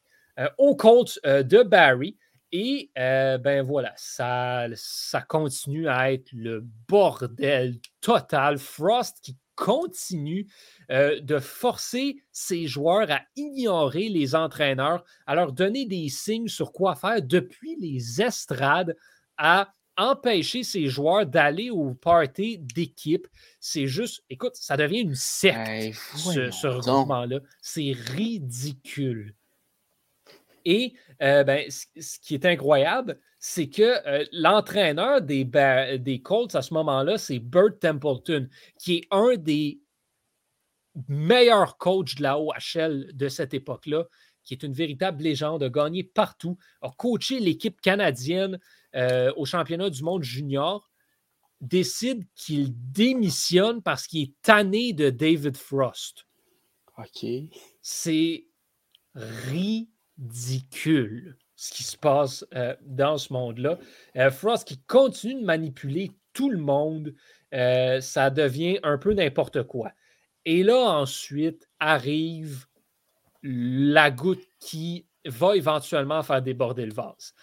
au 0.58 0.76
compte 0.76 1.18
de 1.24 1.62
Barry. 1.62 2.16
Et 2.54 2.90
ben 2.94 3.62
voilà, 3.62 3.94
ça, 3.96 4.66
ça 4.74 5.22
continue 5.22 5.88
à 5.88 6.12
être 6.12 6.30
le 6.32 6.62
bordel 6.86 7.78
total. 8.02 8.58
Frost 8.58 9.18
qui 9.22 9.38
continue 9.54 10.46
de 10.90 11.38
forcer 11.38 12.22
ses 12.30 12.66
joueurs 12.66 13.10
à 13.10 13.22
ignorer 13.36 14.08
les 14.10 14.34
entraîneurs, 14.34 15.02
à 15.26 15.34
leur 15.34 15.52
donner 15.52 15.86
des 15.86 16.08
signes 16.10 16.48
sur 16.48 16.72
quoi 16.72 16.94
faire 16.94 17.22
depuis 17.22 17.76
les 17.80 18.20
estrades 18.20 18.96
à 19.38 19.72
empêcher 19.96 20.62
ces 20.62 20.86
joueurs 20.86 21.26
d'aller 21.26 21.70
au 21.70 21.94
party 21.94 22.58
d'équipe. 22.58 23.26
C'est 23.60 23.86
juste, 23.86 24.24
écoute, 24.30 24.56
ça 24.56 24.76
devient 24.76 25.00
une 25.00 25.14
secte, 25.14 25.94
ce, 26.16 26.50
ce 26.50 26.66
regroupement-là. 26.66 27.40
C'est 27.60 27.92
ridicule. 27.92 29.34
Et 30.64 30.94
euh, 31.22 31.44
ben, 31.44 31.68
ce 31.70 32.18
qui 32.20 32.34
est 32.34 32.46
incroyable, 32.46 33.18
c'est 33.38 33.68
que 33.68 34.06
euh, 34.06 34.24
l'entraîneur 34.32 35.20
des, 35.20 35.44
des 35.98 36.22
Colts 36.22 36.54
à 36.54 36.62
ce 36.62 36.72
moment-là, 36.74 37.18
c'est 37.18 37.40
Bert 37.40 37.78
Templeton, 37.80 38.48
qui 38.78 38.98
est 38.98 39.06
un 39.10 39.36
des 39.36 39.80
meilleurs 41.08 41.78
coachs 41.78 42.16
de 42.16 42.22
la 42.22 42.38
OHL 42.38 43.10
de 43.14 43.28
cette 43.28 43.54
époque-là, 43.54 44.04
qui 44.44 44.54
est 44.54 44.62
une 44.62 44.72
véritable 44.72 45.22
légende, 45.22 45.62
a 45.62 45.68
gagné 45.68 46.04
partout, 46.04 46.56
a 46.80 46.90
coaché 46.90 47.40
l'équipe 47.40 47.80
canadienne 47.80 48.58
euh, 48.94 49.32
au 49.36 49.44
championnat 49.44 49.90
du 49.90 50.02
monde 50.02 50.22
junior, 50.22 50.90
décide 51.60 52.24
qu'il 52.34 52.72
démissionne 52.92 53.82
parce 53.82 54.06
qu'il 54.06 54.22
est 54.22 54.32
tanné 54.42 54.92
de 54.92 55.10
David 55.10 55.56
Frost. 55.56 56.26
OK. 56.98 57.26
C'est 57.80 58.46
ridicule 59.14 61.36
ce 61.54 61.72
qui 61.72 61.84
se 61.84 61.96
passe 61.96 62.44
euh, 62.54 62.74
dans 62.82 63.18
ce 63.18 63.32
monde-là. 63.32 63.78
Euh, 64.16 64.30
Frost 64.30 64.66
qui 64.66 64.80
continue 64.82 65.40
de 65.40 65.44
manipuler 65.44 66.10
tout 66.32 66.50
le 66.50 66.58
monde, 66.58 67.14
ça 67.52 68.30
devient 68.30 68.78
un 68.82 68.96
peu 68.96 69.12
n'importe 69.12 69.64
quoi. 69.64 69.92
Et 70.46 70.62
là, 70.62 70.98
ensuite, 70.98 71.68
arrive 71.78 72.64
la 73.42 74.10
goutte 74.10 74.46
qui 74.60 75.06
va 75.24 75.56
éventuellement 75.56 76.22
faire 76.22 76.42
déborder 76.42 76.86
le 76.86 76.94
vase 76.94 77.34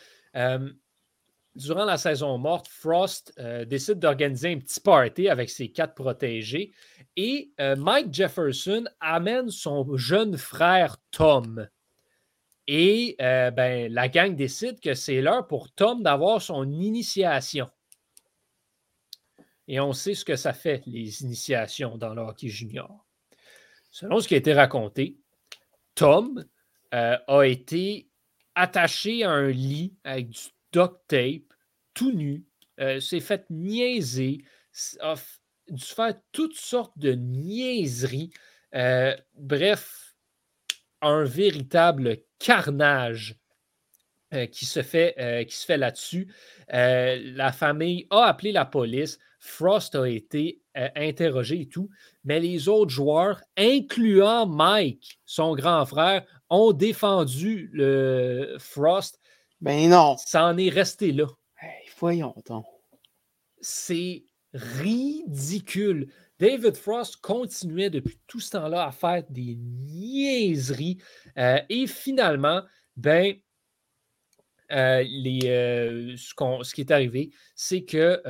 durant 1.60 1.86
la 1.86 1.98
saison 1.98 2.38
morte, 2.38 2.68
Frost 2.68 3.34
euh, 3.38 3.66
décide 3.66 4.00
d'organiser 4.00 4.52
un 4.54 4.60
petit 4.60 4.80
party 4.80 5.30
avec 5.30 5.50
ses 5.50 5.72
quatre 5.72 5.94
protégés 5.94 6.72
et 7.16 7.52
euh, 7.60 7.76
Mike 7.76 8.14
Jefferson 8.14 8.86
amène 9.00 9.50
son 9.50 9.98
jeune 9.98 10.38
frère 10.38 10.98
Tom. 11.12 11.68
Et 12.68 13.16
euh, 13.20 13.52
ben, 13.52 13.92
la 13.92 14.08
gang 14.08 14.36
décide 14.36 14.80
que 14.80 14.94
c'est 14.94 15.22
l'heure 15.22 15.48
pour 15.48 15.72
Tom 15.72 16.04
d'avoir 16.04 16.42
son 16.42 16.70
initiation. 16.72 17.68
Et 19.68 19.80
on 19.80 19.94
sait 19.94 20.14
ce 20.14 20.26
que 20.26 20.36
ça 20.36 20.54
fait, 20.54 20.84
les 20.86 21.24
initiations 21.24 21.98
dans 21.98 22.14
le 22.14 22.22
hockey 22.22 22.48
junior. 22.48 23.06
Selon 23.92 24.20
ce 24.20 24.28
qui 24.28 24.36
a 24.36 24.38
été 24.38 24.54
raconté, 24.54 25.19
Tom 26.00 26.46
a 26.92 27.46
été 27.46 28.08
attaché 28.56 29.26
à 29.26 29.32
un 29.32 29.50
lit 29.50 29.98
avec 30.06 30.30
du 30.30 30.40
duct 30.72 30.96
tape, 31.10 31.54
tout 31.94 32.14
nu, 32.14 32.46
euh, 32.80 33.02
s'est 33.02 33.20
fait 33.20 33.46
niaiser, 33.50 34.46
a 35.02 35.16
dû 35.68 35.84
faire 35.84 36.14
toutes 36.32 36.56
sortes 36.56 36.98
de 36.98 37.12
niaiseries. 37.12 38.32
Euh, 38.76 39.14
bref, 39.36 40.16
un 41.02 41.26
véritable 41.26 42.20
carnage 42.40 43.36
euh, 44.34 44.46
qui 44.46 44.66
se 44.66 44.82
fait, 44.82 45.46
qui 45.50 45.56
se 45.58 45.66
fait 45.66 45.78
là-dessus. 45.78 46.34
la 46.70 47.52
famille 47.52 48.08
a 48.10 48.24
appelé 48.24 48.54
la 48.54 48.64
police. 48.64 49.20
Frost 49.42 49.96
a 49.96 50.08
été 50.08 50.62
interrogé 50.96 51.62
et 51.62 51.68
tout. 51.68 51.90
Mais 52.24 52.40
les 52.40 52.68
autres 52.68 52.92
joueurs, 52.92 53.42
incluant 53.58 54.46
Mike, 54.46 55.20
son 55.26 55.56
grand 55.56 55.86
frère, 55.86 56.24
ont 56.50 56.72
défendu 56.72 57.70
le 57.74 58.56
Frost 58.60 59.20
ben 59.62 59.90
non. 59.90 60.16
Ça 60.18 60.46
en 60.46 60.58
est 60.58 60.70
resté 60.70 61.12
là. 61.12 61.28
voyons 62.00 62.36
donc. 62.48 62.66
C'est 63.62 64.24
ridicule. 64.54 66.12
David 66.40 66.76
Frost 66.78 67.18
continuait 67.18 67.90
depuis 67.90 68.20
tout 68.26 68.40
ce 68.40 68.52
temps-là 68.52 68.88
à 68.88 68.92
faire 68.92 69.24
des 69.30 69.56
niaiseries. 69.56 70.98
Euh, 71.38 71.60
et 71.68 71.86
finalement, 71.88 72.62
ben, 72.96 73.36
euh, 74.72 75.04
euh, 75.46 76.16
ce, 76.18 76.74
qui 76.74 76.82
est 76.82 76.92
arrivé, 76.92 77.32
c'est 77.56 77.84
que 77.84 78.22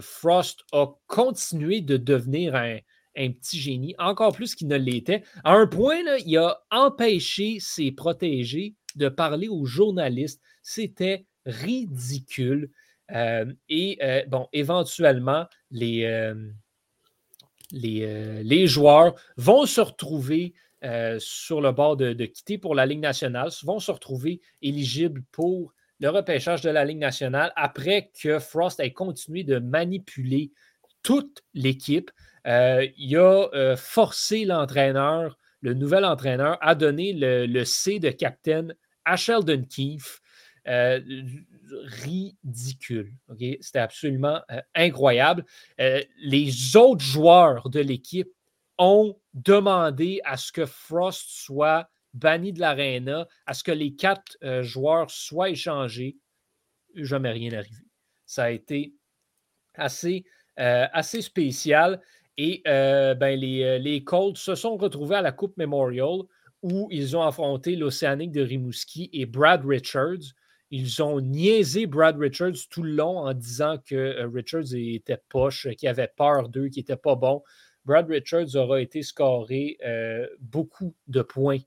Frost 0.00 0.60
a 0.72 0.86
continué 1.06 1.80
de 1.80 1.96
devenir 1.96 2.54
un, 2.54 2.78
petit 3.14 3.58
génie, 3.58 3.94
encore 3.98 4.34
plus 4.34 4.54
qu'il 4.54 4.68
ne 4.68 4.76
l'était. 4.76 5.22
À 5.44 5.54
un 5.54 5.66
point, 5.66 6.02
là, 6.04 6.18
il 6.18 6.36
a 6.36 6.60
empêché 6.70 7.58
ses 7.60 7.92
protégés 7.92 8.74
de 8.94 9.08
parler 9.08 9.48
aux 9.48 9.64
journalistes. 9.64 10.42
C'était 10.62 11.26
ridicule. 11.46 12.70
Euh, 13.12 13.46
et 13.68 13.98
euh, 14.02 14.24
bon, 14.26 14.48
éventuellement, 14.52 15.46
euh, 15.74 16.34
les, 17.72 18.42
les, 18.42 18.66
joueurs 18.66 19.14
vont 19.36 19.66
se 19.66 19.80
retrouver 19.80 20.54
sur 21.18 21.60
le 21.60 21.72
bord 21.72 21.96
de, 21.96 22.12
quitter 22.26 22.58
pour 22.58 22.74
la 22.74 22.86
Ligue 22.86 23.00
nationale, 23.00 23.50
vont 23.64 23.80
se 23.80 23.90
retrouver 23.90 24.40
éligibles 24.62 25.22
pour 25.32 25.72
le 26.00 26.10
repêchage 26.10 26.60
de 26.60 26.70
la 26.70 26.84
Ligue 26.84 26.98
nationale 26.98 27.52
après 27.56 28.10
que 28.22 28.38
Frost 28.38 28.80
ait 28.80 28.92
continué 28.92 29.44
de 29.44 29.58
manipuler 29.58 30.52
toute 31.02 31.42
l'équipe. 31.54 32.10
il 32.44 33.16
a 33.16 33.76
forcé 33.76 34.44
l'entraîneur, 34.44 35.38
le 35.60 35.74
nouvel 35.74 36.04
entraîneur, 36.04 36.58
à 36.60 36.74
donner 36.74 37.12
le, 37.14 37.64
C 37.64 37.98
de 37.98 38.10
capitaine 38.10 38.74
à 39.04 39.16
Sheldon 39.16 39.64
Keefe. 39.64 40.20
Euh, 40.68 41.00
ridicule. 41.84 43.12
C'était 43.60 43.78
absolument 43.78 44.40
euh, 44.50 44.60
incroyable. 44.74 45.44
Euh, 45.80 46.02
les 46.18 46.76
autres 46.76 47.04
joueurs 47.04 47.68
de 47.70 47.80
l'équipe 47.80 48.30
ont 48.78 49.16
demandé 49.34 50.20
à 50.24 50.36
ce 50.36 50.52
que 50.52 50.66
Frost 50.66 51.24
soit 51.28 51.88
banni 52.16 52.52
de 52.52 52.60
l'aréna, 52.60 53.26
à 53.46 53.54
ce 53.54 53.64
que 53.64 53.72
les 53.72 53.94
quatre 53.94 54.36
joueurs 54.62 55.10
soient 55.10 55.50
échangés, 55.50 56.16
jamais 56.94 57.30
rien 57.30 57.52
arrivé. 57.52 57.84
Ça 58.26 58.44
a 58.44 58.50
été 58.50 58.94
assez, 59.74 60.24
assez 60.56 61.22
spécial. 61.22 62.00
Et 62.36 62.62
ben, 62.64 63.38
les, 63.38 64.02
Colts 64.04 64.36
se 64.36 64.54
sont 64.54 64.76
retrouvés 64.76 65.16
à 65.16 65.22
la 65.22 65.32
Coupe 65.32 65.56
Memorial 65.56 66.22
où 66.62 66.88
ils 66.90 67.16
ont 67.16 67.22
affronté 67.22 67.76
l'Océanique 67.76 68.32
de 68.32 68.42
Rimouski 68.42 69.08
et 69.12 69.26
Brad 69.26 69.64
Richards. 69.64 70.34
Ils 70.70 71.00
ont 71.02 71.20
niaisé 71.20 71.86
Brad 71.86 72.18
Richards 72.18 72.68
tout 72.70 72.82
le 72.82 72.92
long 72.92 73.18
en 73.18 73.32
disant 73.34 73.78
que 73.78 73.94
euh, 73.94 74.28
Richards 74.28 74.74
était 74.74 75.20
poche, 75.28 75.68
qu'il 75.76 75.88
avait 75.88 76.10
peur 76.16 76.48
d'eux, 76.48 76.68
qu'il 76.68 76.80
n'était 76.80 76.96
pas 76.96 77.14
bon. 77.14 77.42
Brad 77.84 78.08
Richards 78.08 78.56
aura 78.56 78.80
été 78.80 79.02
scoré 79.02 79.78
euh, 79.86 80.26
beaucoup 80.40 80.96
de 81.06 81.22
points, 81.22 81.60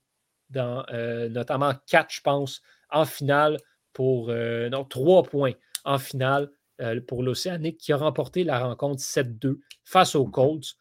dans, 0.50 0.86
euh, 0.92 1.30
notamment 1.30 1.74
quatre, 1.88 2.14
je 2.14 2.22
pense, 2.22 2.62
en 2.90 3.06
finale 3.06 3.58
pour. 3.94 4.30
non, 4.30 4.86
trois 4.86 5.24
points 5.24 5.54
en 5.84 5.98
finale 5.98 6.50
pour 7.08 7.24
l'Océanique 7.24 7.78
qui 7.78 7.92
a 7.92 7.98
remporté 7.98 8.44
la 8.44 8.60
rencontre 8.60 9.02
7-2 9.02 9.60
face 9.84 10.16
aux 10.16 10.26
Colts. 10.26 10.78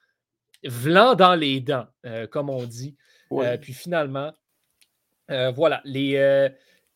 Vlant 0.64 1.14
dans 1.14 1.34
les 1.34 1.60
dents, 1.60 1.87
comme 2.30 2.50
on 2.50 2.64
dit. 2.64 2.96
puis 3.60 3.72
finalement, 3.72 4.32
voilà, 5.28 5.80
les 5.84 6.50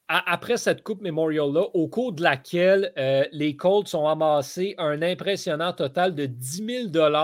après 0.08 0.56
cette 0.56 0.82
Coupe 0.82 1.00
Memorial-là, 1.00 1.62
au 1.74 1.88
cours 1.88 2.12
de 2.12 2.22
laquelle 2.22 2.92
euh, 2.98 3.24
les 3.32 3.56
Colts 3.56 3.94
ont 3.94 4.08
amassé 4.08 4.74
un 4.78 5.00
impressionnant 5.00 5.72
total 5.72 6.14
de 6.14 6.26
10 6.26 6.90
000 6.92 7.14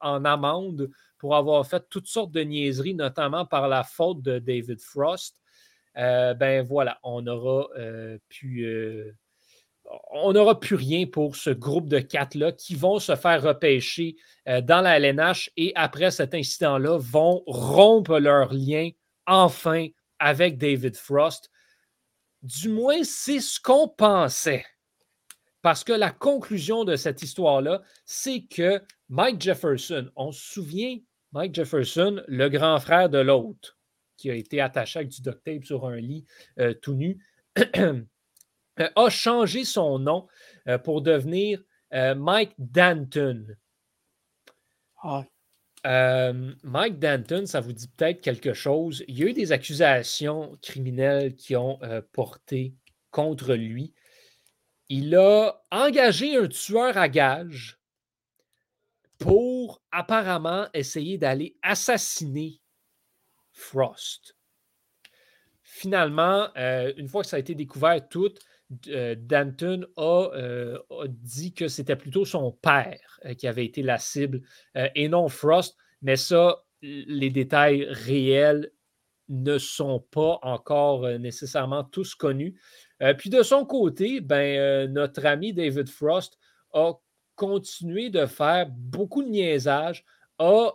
en 0.00 0.24
amende 0.24 0.90
pour 1.18 1.36
avoir 1.36 1.66
fait 1.66 1.84
toutes 1.88 2.06
sortes 2.06 2.32
de 2.32 2.42
niaiseries, 2.42 2.94
notamment 2.94 3.46
par 3.46 3.68
la 3.68 3.82
faute 3.82 4.20
de 4.20 4.38
David 4.38 4.80
Frost, 4.80 5.40
euh, 5.96 6.34
ben 6.34 6.66
voilà, 6.66 6.98
on 7.02 7.24
euh, 7.26 8.18
on 10.12 10.32
n'aura 10.32 10.58
plus 10.58 10.76
rien 10.76 11.06
pour 11.06 11.36
ce 11.36 11.50
groupe 11.50 11.88
de 11.88 12.00
quatre-là 12.00 12.52
qui 12.52 12.74
vont 12.74 12.98
se 12.98 13.14
faire 13.16 13.42
repêcher 13.42 14.16
dans 14.46 14.80
la 14.80 14.98
LNH 14.98 15.50
et 15.58 15.72
après 15.74 16.10
cet 16.10 16.34
incident-là 16.34 16.96
vont 16.98 17.42
rompre 17.46 18.18
leur 18.18 18.52
lien 18.52 18.90
enfin 19.26 19.88
avec 20.18 20.56
David 20.56 20.96
Frost. 20.96 21.50
Du 22.44 22.68
moins, 22.68 23.02
c'est 23.04 23.40
ce 23.40 23.58
qu'on 23.58 23.88
pensait. 23.88 24.66
Parce 25.62 25.82
que 25.82 25.94
la 25.94 26.10
conclusion 26.10 26.84
de 26.84 26.94
cette 26.94 27.22
histoire-là, 27.22 27.82
c'est 28.04 28.42
que 28.42 28.82
Mike 29.08 29.40
Jefferson, 29.40 30.10
on 30.14 30.30
se 30.30 30.52
souvient, 30.52 30.98
Mike 31.32 31.54
Jefferson, 31.54 32.22
le 32.28 32.48
grand 32.50 32.78
frère 32.80 33.08
de 33.08 33.16
l'autre, 33.16 33.78
qui 34.18 34.30
a 34.30 34.34
été 34.34 34.60
attaché 34.60 34.98
avec 34.98 35.08
du 35.08 35.22
duct 35.22 35.42
tape 35.42 35.64
sur 35.64 35.86
un 35.86 35.96
lit 35.96 36.26
euh, 36.58 36.74
tout 36.74 36.92
nu, 36.92 37.18
a 38.76 39.08
changé 39.08 39.64
son 39.64 39.98
nom 39.98 40.28
euh, 40.68 40.76
pour 40.76 41.00
devenir 41.00 41.62
euh, 41.94 42.14
Mike 42.14 42.52
Danton. 42.58 43.56
Ah, 45.02 45.24
euh, 45.86 46.54
Mike 46.62 46.98
Danton, 46.98 47.44
ça 47.46 47.60
vous 47.60 47.72
dit 47.72 47.88
peut-être 47.88 48.22
quelque 48.22 48.54
chose. 48.54 49.04
Il 49.06 49.18
y 49.18 49.22
a 49.22 49.26
eu 49.26 49.32
des 49.34 49.52
accusations 49.52 50.56
criminelles 50.62 51.34
qui 51.36 51.56
ont 51.56 51.78
euh, 51.82 52.00
porté 52.12 52.74
contre 53.10 53.54
lui. 53.54 53.92
Il 54.88 55.14
a 55.14 55.62
engagé 55.70 56.36
un 56.36 56.48
tueur 56.48 56.96
à 56.96 57.08
gages 57.08 57.78
pour 59.18 59.82
apparemment 59.92 60.68
essayer 60.72 61.18
d'aller 61.18 61.56
assassiner 61.62 62.60
Frost. 63.52 64.36
Finalement, 65.62 66.48
euh, 66.56 66.92
une 66.96 67.08
fois 67.08 67.22
que 67.22 67.28
ça 67.28 67.36
a 67.36 67.40
été 67.40 67.54
découvert 67.54 68.08
tout, 68.08 68.32
Danton 68.70 69.86
a, 69.96 71.06
dit 71.08 71.52
que 71.52 71.68
c'était 71.68 71.96
plutôt 71.96 72.24
son 72.24 72.52
père 72.52 73.20
qui 73.36 73.46
avait 73.46 73.66
été 73.66 73.82
la 73.82 73.98
cible 73.98 74.40
et 74.74 75.08
non 75.08 75.28
Frost. 75.28 75.76
Mais 76.04 76.14
ça, 76.16 76.64
les 76.82 77.30
détails 77.30 77.86
réels 77.90 78.70
ne 79.28 79.58
sont 79.58 80.00
pas 80.12 80.38
encore 80.42 81.08
nécessairement 81.18 81.82
tous 81.82 82.14
connus. 82.14 82.60
puis 83.18 83.30
de 83.30 83.42
son 83.42 83.64
côté, 83.64 84.20
ben, 84.20 84.92
notre 84.92 85.26
ami 85.26 85.52
David 85.52 85.88
Frost 85.88 86.38
a 86.72 86.92
continué 87.34 88.10
de 88.10 88.26
faire 88.26 88.68
beaucoup 88.70 89.22
de 89.24 89.28
niaisages, 89.28 90.04
a 90.38 90.72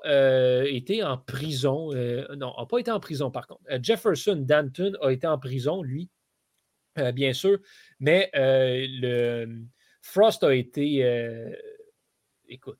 été 0.65 1.03
en 1.03 1.17
prison. 1.17 1.93
non, 2.35 2.53
n'a 2.57 2.65
pas 2.67 2.79
été 2.79 2.91
en 2.91 2.99
prison 2.99 3.31
par 3.31 3.47
contre. 3.47 3.61
Jefferson 3.81 4.35
Danton 4.35 4.93
a 5.01 5.11
été 5.11 5.27
en 5.27 5.37
prison, 5.37 5.83
lui, 5.83 6.09
euh, 6.99 7.11
bien 7.11 7.33
sûr, 7.33 7.59
mais 7.99 8.29
euh, 8.35 8.85
le 8.89 9.63
Frost 10.01 10.43
a 10.43 10.53
été, 10.53 11.03
euh, 11.05 11.53
écoute, 12.47 12.79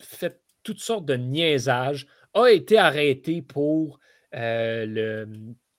fait 0.00 0.39
toutes 0.62 0.80
sortes 0.80 1.06
de 1.06 1.14
niaisages, 1.14 2.06
a 2.34 2.48
été 2.48 2.78
arrêté 2.78 3.42
pour 3.42 3.98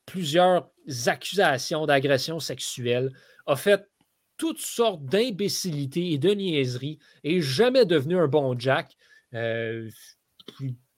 plusieurs 0.06 0.70
accusations 1.06 1.86
d'agression 1.86 2.40
sexuelle, 2.40 3.12
a 3.48 3.56
fait 3.56 3.88
toutes 4.38 4.60
sortes 4.60 5.06
d'imbécilités 5.06 6.12
et 6.12 6.18
de 6.18 6.32
niaiseries 6.32 7.00
et 7.24 7.42
jamais 7.42 7.86
devenu 7.86 8.18
un 8.18 8.28
bon 8.28 8.58
Jack. 8.60 8.98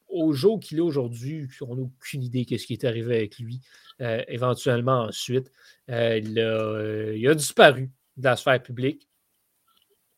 au 0.07 0.33
jour 0.33 0.59
qu'il 0.59 0.77
est 0.79 0.81
aujourd'hui, 0.81 1.47
on 1.61 1.75
n'a 1.75 1.81
aucune 1.83 2.23
idée 2.23 2.45
de 2.45 2.57
ce 2.57 2.65
qui 2.65 2.73
est 2.73 2.85
arrivé 2.85 3.17
avec 3.17 3.37
lui. 3.37 3.61
éventuellement 3.99 5.03
ensuite. 5.03 5.51
Euh, 5.89 6.21
euh, 6.37 7.15
il, 7.17 7.27
a, 7.27 7.35
disparu 7.35 7.91
de 8.17 8.23
la 8.23 8.35
sphère 8.35 8.61
publique. 8.61 9.07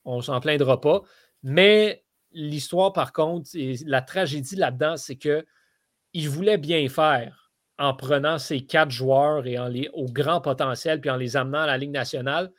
On 0.03 0.17
ne 0.17 0.21
s'en 0.21 0.39
plaindra 0.39 0.79
pas. 0.79 1.01
Mais 1.43 2.04
l'histoire, 2.35 2.93
par 2.93 3.13
contre, 3.13 3.49
et 3.55 3.77
la 3.85 4.01
tragédie 4.01 4.55
là-dedans, 4.55 4.97
c'est 4.97 5.15
qu'il 5.15 6.29
voulait 6.29 6.57
bien 6.57 6.87
faire 6.89 7.51
en 7.77 7.93
prenant 7.93 8.37
ces 8.37 8.65
quatre 8.65 8.91
joueurs 8.91 9.47
et 9.47 9.57
en 9.57 9.67
les, 9.67 9.89
au 9.93 10.05
grand 10.05 10.41
potentiel, 10.41 11.01
puis 11.01 11.09
en 11.09 11.17
les 11.17 11.35
amenant 11.35 11.61
à 11.61 11.65
la 11.65 11.77
Ligue 11.77 11.91
nationale. 11.91 12.51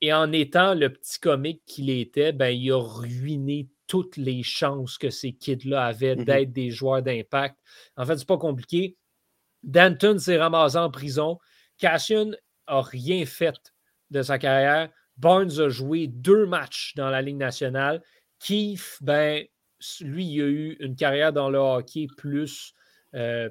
Et 0.00 0.12
en 0.12 0.32
étant 0.32 0.74
le 0.74 0.92
petit 0.92 1.18
comique 1.18 1.62
qu'il 1.66 1.90
était, 1.90 2.32
ben, 2.32 2.48
il 2.48 2.70
a 2.72 2.80
ruiné 2.80 3.68
toutes 3.86 4.16
les 4.16 4.42
chances 4.42 4.98
que 4.98 5.10
ces 5.10 5.32
kids-là 5.32 5.86
avaient 5.86 6.14
mm-hmm. 6.14 6.24
d'être 6.24 6.52
des 6.52 6.70
joueurs 6.70 7.02
d'impact. 7.02 7.56
En 7.96 8.04
fait, 8.04 8.16
c'est 8.16 8.28
pas 8.28 8.38
compliqué. 8.38 8.96
Danton 9.62 10.18
s'est 10.18 10.38
ramassé 10.38 10.76
en 10.76 10.90
prison. 10.90 11.38
Cassian 11.78 12.30
a 12.66 12.82
rien 12.82 13.24
fait 13.26 13.74
de 14.10 14.22
sa 14.22 14.38
carrière. 14.38 14.90
Barnes 15.16 15.58
a 15.60 15.68
joué 15.68 16.06
deux 16.06 16.46
matchs 16.46 16.94
dans 16.94 17.10
la 17.10 17.22
Ligue 17.22 17.38
nationale. 17.38 18.02
Keith, 18.40 18.98
ben, 19.00 19.44
lui, 20.00 20.26
il 20.26 20.42
a 20.42 20.46
eu 20.46 20.76
une 20.80 20.96
carrière 20.96 21.32
dans 21.32 21.50
le 21.50 21.58
hockey 21.58 22.06
plus, 22.16 22.74
euh, 23.14 23.48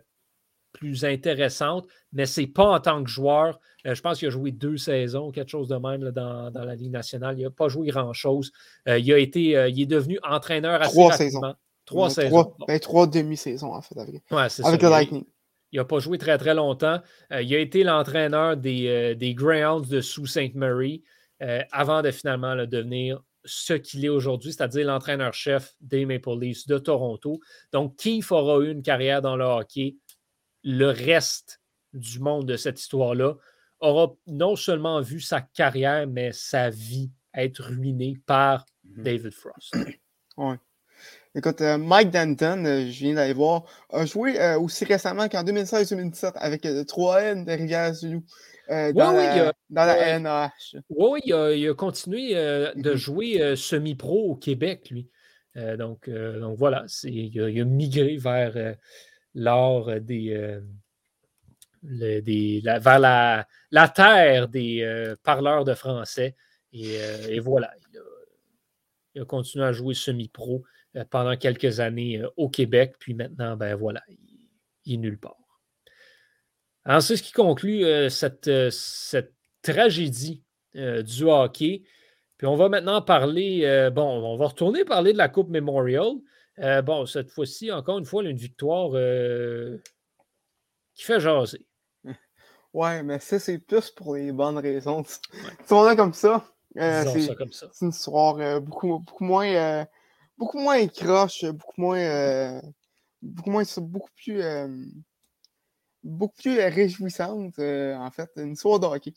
plus 0.73 1.05
intéressante, 1.05 1.87
mais 2.13 2.25
ce 2.25 2.41
n'est 2.41 2.47
pas 2.47 2.65
en 2.65 2.79
tant 2.79 3.03
que 3.03 3.09
joueur. 3.09 3.59
Euh, 3.85 3.95
je 3.95 4.01
pense 4.01 4.19
qu'il 4.19 4.27
a 4.27 4.31
joué 4.31 4.51
deux 4.51 4.77
saisons, 4.77 5.31
quelque 5.31 5.49
chose 5.49 5.69
de 5.69 5.75
même 5.75 6.11
dans, 6.11 6.51
la 6.53 6.75
Ligue 6.75 6.91
nationale. 6.91 7.39
Il 7.39 7.43
n'a 7.43 7.49
pas 7.49 7.67
joué 7.67 7.87
grand-chose. 7.87 8.51
Euh, 8.87 8.99
il 8.99 9.11
a 9.13 9.17
été, 9.17 9.69
il 9.69 9.81
est 9.81 9.87
devenu 9.87 10.19
entraîneur 10.23 10.81
assez 10.81 10.91
trois 10.91 11.11
rapidement. 11.11 11.41
Saisons. 11.41 11.55
Trois 11.85 12.09
saisons. 12.09 12.53
Ben, 12.67 12.79
trois 12.79 13.07
demi-saisons, 13.07 13.73
en 13.73 13.81
fait, 13.81 13.97
avec, 13.97 14.21
avec 14.29 14.81
le 14.81 14.89
Lightning. 14.89 15.25
Il 15.71 15.79
n'a 15.79 15.85
pas 15.85 15.99
joué 15.99 16.17
très, 16.17 16.37
très 16.37 16.53
longtemps. 16.53 17.01
Il 17.31 17.53
a 17.53 17.59
été 17.59 17.83
l'entraîneur 17.83 18.55
des, 18.55 19.15
des, 19.15 19.33
Greyhounds 19.33 19.87
de 19.87 20.01
Sault 20.01 20.25
Ste. 20.25 20.55
Marie 20.55 21.03
avant 21.71 22.01
de 22.01 22.11
finalement 22.11 22.55
devenir 22.55 23.21
ce 23.47 23.73
qu'il 23.73 24.05
est 24.05 24.09
aujourd'hui, 24.09 24.53
c'est-à-dire 24.53 24.85
l'entraîneur-chef 24.85 25.73
des 25.81 26.05
Maple 26.05 26.37
Leafs 26.39 26.67
de 26.67 26.77
Toronto. 26.77 27.39
Donc, 27.71 27.95
Keith 27.97 28.31
aura 28.31 28.63
eu 28.63 28.71
une 28.71 28.83
carrière 28.83 29.21
dans 29.21 29.35
le 29.35 29.45
hockey. 29.45 29.95
Le 30.63 30.87
reste 30.87 31.61
du 31.93 32.19
monde 32.19 32.45
de 32.45 32.57
cette 32.57 32.79
histoire-là 32.79 33.35
aura 33.79 34.13
non 34.27 34.55
seulement 34.55 35.01
vu 35.01 35.19
sa 35.19 35.41
carrière, 35.41 36.07
mais 36.07 36.31
sa 36.31 36.69
vie 36.69 37.11
être 37.33 37.63
ruinée 37.63 38.17
par 38.25 38.65
mm-hmm. 38.85 39.03
David 39.03 39.33
Frost. 39.33 39.75
Oui. 40.39 40.53
Écoute, 41.33 41.61
euh, 41.61 41.77
Mike 41.77 42.11
Danton, 42.11 42.63
euh, 42.65 42.85
je 42.89 42.99
viens 42.99 43.15
d'aller 43.15 43.33
voir, 43.33 43.63
a 43.91 44.05
joué 44.05 44.39
euh, 44.39 44.59
aussi 44.59 44.85
récemment 44.85 45.27
qu'en 45.27 45.43
2016-2017 45.43 46.33
avec 46.35 46.63
3N 46.63 47.43
de 47.43 47.51
Rivière-du-Loup 47.51 48.23
dans, 48.69 49.11
la, 49.11 49.53
dans 49.69 49.85
la 49.85 50.19
NAH. 50.19 50.75
Oui, 50.89 51.19
il 51.25 51.33
a, 51.33 51.53
il 51.53 51.69
a 51.69 51.73
continué 51.73 52.33
de 52.33 52.71
mm-hmm. 52.75 52.95
jouer 52.95 53.55
semi-pro 53.55 54.31
au 54.31 54.35
Québec, 54.35 54.89
lui. 54.89 55.09
donc, 55.55 56.09
donc 56.09 56.57
voilà, 56.57 56.85
il 57.03 57.41
a, 57.41 57.49
il, 57.49 57.61
a, 57.61 57.65
migré 57.65 58.17
vers 58.17 58.75
l'art 59.33 60.01
des, 60.01 60.59
des 61.83 62.61
vers 62.63 62.99
la, 62.99 63.47
la, 63.71 63.87
terre 63.89 64.47
des 64.47 65.13
parleurs 65.23 65.65
de 65.65 65.73
français. 65.73 66.35
Et, 66.73 66.97
et 67.29 67.39
voilà, 67.39 67.71
il 67.91 67.97
a, 67.97 68.01
il 69.15 69.21
a 69.21 69.25
continué 69.25 69.65
à 69.65 69.71
jouer 69.71 69.93
semi-pro. 69.93 70.63
Euh, 70.97 71.05
pendant 71.09 71.35
quelques 71.35 71.79
années 71.79 72.19
euh, 72.19 72.29
au 72.37 72.49
Québec, 72.49 72.95
puis 72.99 73.13
maintenant, 73.13 73.57
ben 73.57 73.75
voilà, 73.75 74.01
il, 74.85 74.93
est 74.93 74.97
nulle 74.97 75.19
part. 75.19 75.35
Alors, 76.87 77.03
c'est 77.03 77.17
ce 77.17 77.23
qui 77.23 77.33
conclut 77.33 77.83
cette, 78.09 78.49
cette, 78.71 79.33
tragédie 79.61 80.43
du 80.73 81.23
hockey. 81.23 81.83
Puis 82.37 82.47
on 82.47 82.55
va 82.55 82.69
maintenant 82.69 83.01
parler, 83.01 83.89
bon, 83.93 84.03
on 84.03 84.37
va 84.37 84.47
retourner 84.47 84.85
parler 84.85 85.11
de 85.13 85.17
la 85.17 85.27
Coupe 85.27 85.49
Memorial. 85.49 86.13
bon, 86.83 87.05
cette 87.05 87.29
fois-ci, 87.29 87.71
encore 87.71 87.99
une 87.99 88.05
fois, 88.05 88.23
une 88.23 88.37
victoire 88.37 88.91
qui 90.97 91.03
fait 91.03 91.19
jaser. 91.19 91.65
Ouais, 92.73 93.01
mais 93.01 93.17
ça, 93.17 93.39
c'est 93.39 93.57
plus 93.57 93.89
pour 93.89 94.15
les 94.15 94.31
bonnes 94.31 94.59
raisons. 94.59 95.01
Tu 95.01 95.19
vois, 95.69 95.95
comme 95.95 96.13
ça. 96.13 96.45
Euh, 96.75 97.03
c'est 97.51 97.81
une 97.81 97.89
histoire 97.89 98.37
euh, 98.37 98.59
beaucoup, 98.59 98.99
beaucoup 98.99 99.23
moins 99.23 99.47
euh, 99.47 99.85
beaucoup 100.37 100.59
moins 100.59 100.85
croche, 100.87 101.45
beaucoup 101.45 101.81
moins 101.81 102.61
beaucoup 103.21 103.49
moins 103.49 103.63
beaucoup 103.77 104.09
plus 104.15 104.43
beaucoup 106.07 106.35
plus 106.41 106.59
réjouissante 106.59 107.59
en 107.59 108.09
fait, 108.11 108.29
une 108.37 108.53
histoire 108.53 108.79
de 108.79 108.85
hockey. 108.85 109.13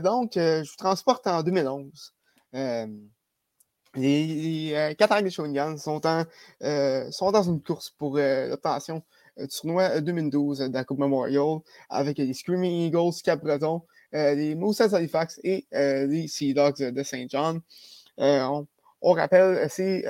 donc, 0.00 0.32
je 0.34 0.70
vous 0.70 0.76
transporte 0.76 1.26
en 1.26 1.42
2011. 1.42 2.14
les, 2.52 2.86
les 3.96 4.96
Qatar 4.98 5.20
sont, 5.30 5.52
sont 7.10 7.32
dans 7.32 7.42
une 7.42 7.62
course 7.62 7.90
pour 7.90 8.16
l'obtention 8.16 9.02
du 9.38 9.48
tournoi 9.48 10.00
2012 10.00 10.58
de 10.58 10.74
la 10.74 10.84
Coupe 10.84 10.98
Memorial 10.98 11.58
avec 11.88 12.18
les 12.18 12.34
Screaming 12.34 12.86
Eagles 12.86 13.20
Cap-Breton, 13.24 13.82
les 14.12 14.54
Moussets 14.54 14.94
Halifax 14.94 15.40
et 15.42 15.66
les 15.72 16.28
Sea 16.28 16.54
Dogs 16.54 16.78
de 16.78 17.02
Saint 17.02 17.26
John. 17.28 17.60
On, 18.18 18.66
on, 19.00 19.12
rappelle, 19.12 19.68
c'est 19.70 20.04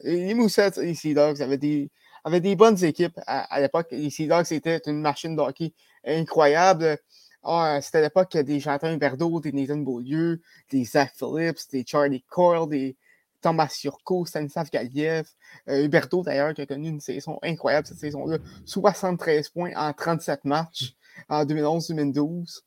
les 0.00 0.34
Moussets 0.34 0.78
et 0.78 0.86
les 0.86 0.94
Sea 0.94 1.14
Dogs 1.14 1.40
avaient 1.42 1.58
des, 1.58 1.90
avaient 2.26 2.40
des 2.40 2.56
bonnes 2.56 2.82
équipes 2.84 3.18
à, 3.26 3.60
l'époque. 3.60 3.86
Les 3.92 4.10
Sea 4.10 4.26
Dogs, 4.26 4.44
c'était 4.44 4.80
une 4.86 5.00
machine 5.00 5.36
de 5.36 5.40
hockey 5.40 5.72
incroyable. 6.04 6.98
Ah, 7.44 7.78
c'était 7.80 8.02
l'époque 8.02 8.36
des 8.36 8.58
Jonathan 8.58 8.92
Huberdeau, 8.92 9.40
des 9.40 9.52
Nathan 9.52 9.76
Beaulieu, 9.76 10.40
des 10.70 10.84
Zach 10.84 11.12
Phillips, 11.16 11.70
des 11.70 11.84
Charlie 11.86 12.24
Coyle, 12.28 12.68
des 12.68 12.96
Thomas 13.40 13.68
Surco, 13.68 14.26
Stanislav 14.26 14.68
Galiev, 14.70 15.28
euh, 15.68 15.84
Huberto 15.84 16.24
d'ailleurs, 16.24 16.52
qui 16.52 16.62
a 16.62 16.66
connu 16.66 16.88
une 16.88 17.00
saison 17.00 17.38
incroyable 17.44 17.86
cette 17.86 17.98
saison-là. 17.98 18.38
73 18.64 19.50
points 19.50 19.72
en 19.76 19.92
37 19.92 20.44
matchs 20.44 20.96
en 21.28 21.44
2011-2012. 21.44 22.62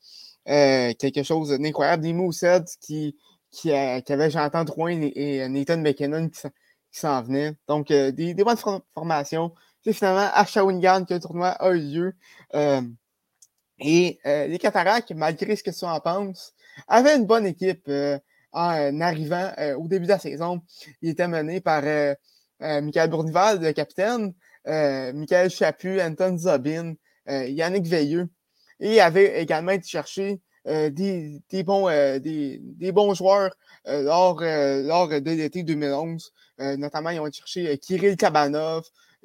Euh, 0.47 0.93
quelque 0.97 1.23
chose 1.23 1.49
d'incroyable. 1.49 2.03
Des 2.03 2.13
Moussets 2.13 2.63
qui, 2.79 3.17
euh, 3.65 3.99
qui 3.99 4.13
avaient 4.13 4.31
Jonathan 4.31 4.63
Drouin 4.63 5.01
et, 5.01 5.49
Nathan 5.49 5.79
McKinnon 5.79 6.29
qui, 6.29 6.47
s'en 6.91 7.21
venaient. 7.21 7.55
Donc, 7.67 7.87
des, 7.87 8.11
des, 8.11 8.43
bonnes 8.43 8.57
formations. 8.93 9.53
C'est 9.83 9.93
finalement 9.93 10.29
à 10.33 10.45
Shawinigan 10.45 11.05
que 11.05 11.13
le 11.13 11.19
tournoi 11.19 11.49
a 11.49 11.71
eu 11.71 11.79
lieu. 11.79 12.15
et 13.79 14.19
les 14.25 14.57
Cataractes, 14.59 15.11
malgré 15.11 15.55
ce 15.55 15.63
que 15.63 15.71
tu 15.71 15.85
en 15.85 15.99
penses, 15.99 16.53
avaient 16.87 17.15
une 17.15 17.25
bonne 17.25 17.45
équipe 17.45 17.89
en 18.51 19.01
arrivant 19.01 19.51
au 19.77 19.87
début 19.87 20.05
de 20.05 20.11
la 20.11 20.19
saison. 20.19 20.61
Il 21.01 21.09
était 21.09 21.27
mené 21.27 21.61
par 21.61 21.83
Michael 22.59 23.09
Bournival, 23.09 23.61
le 23.61 23.71
capitaine, 23.71 24.33
Michael 24.65 25.49
Chaput, 25.49 26.01
Anton 26.01 26.37
Zobin, 26.37 26.95
Yannick 27.27 27.87
Veilleux. 27.87 28.29
Et 28.81 29.01
avait 29.01 29.41
également 29.41 29.71
été 29.71 29.87
chercher 29.87 30.41
des, 30.65 31.41
des, 31.49 31.63
bons, 31.63 31.87
des, 32.19 32.59
des, 32.61 32.91
bons 32.91 33.13
joueurs 33.13 33.55
lors, 33.85 34.41
lors 34.41 35.07
de 35.07 35.31
l'été 35.31 35.63
2011. 35.63 36.31
notamment, 36.77 37.09
ils 37.09 37.19
ont 37.19 37.31
cherché 37.31 37.77
Kirill 37.77 38.17
Kabanov, 38.17 38.83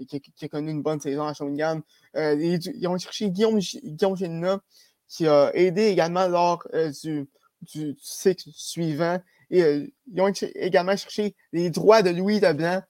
qui, 0.09 0.23
a 0.43 0.49
connu 0.49 0.71
une 0.71 0.83
bonne 0.83 1.01
saison 1.01 1.25
à 1.27 1.35
Shawinigan. 1.35 1.81
ils, 2.15 2.87
ont 2.89 2.99
cherché 2.99 3.31
Guillaume, 3.31 3.59
Guillaume 3.59 4.61
qui 5.09 5.29
a 5.29 5.51
aidé 5.55 5.87
également 5.89 6.29
lors 6.29 6.67
du, 7.03 7.97
cycle 8.01 8.51
suivant. 8.53 9.19
Et 9.51 9.93
ils 10.13 10.21
ont 10.21 10.33
également 10.55 10.97
cherché 10.97 11.35
les 11.53 11.71
droits 11.71 12.03
de 12.03 12.11
Louis 12.11 12.41
Leblanc 12.41 12.83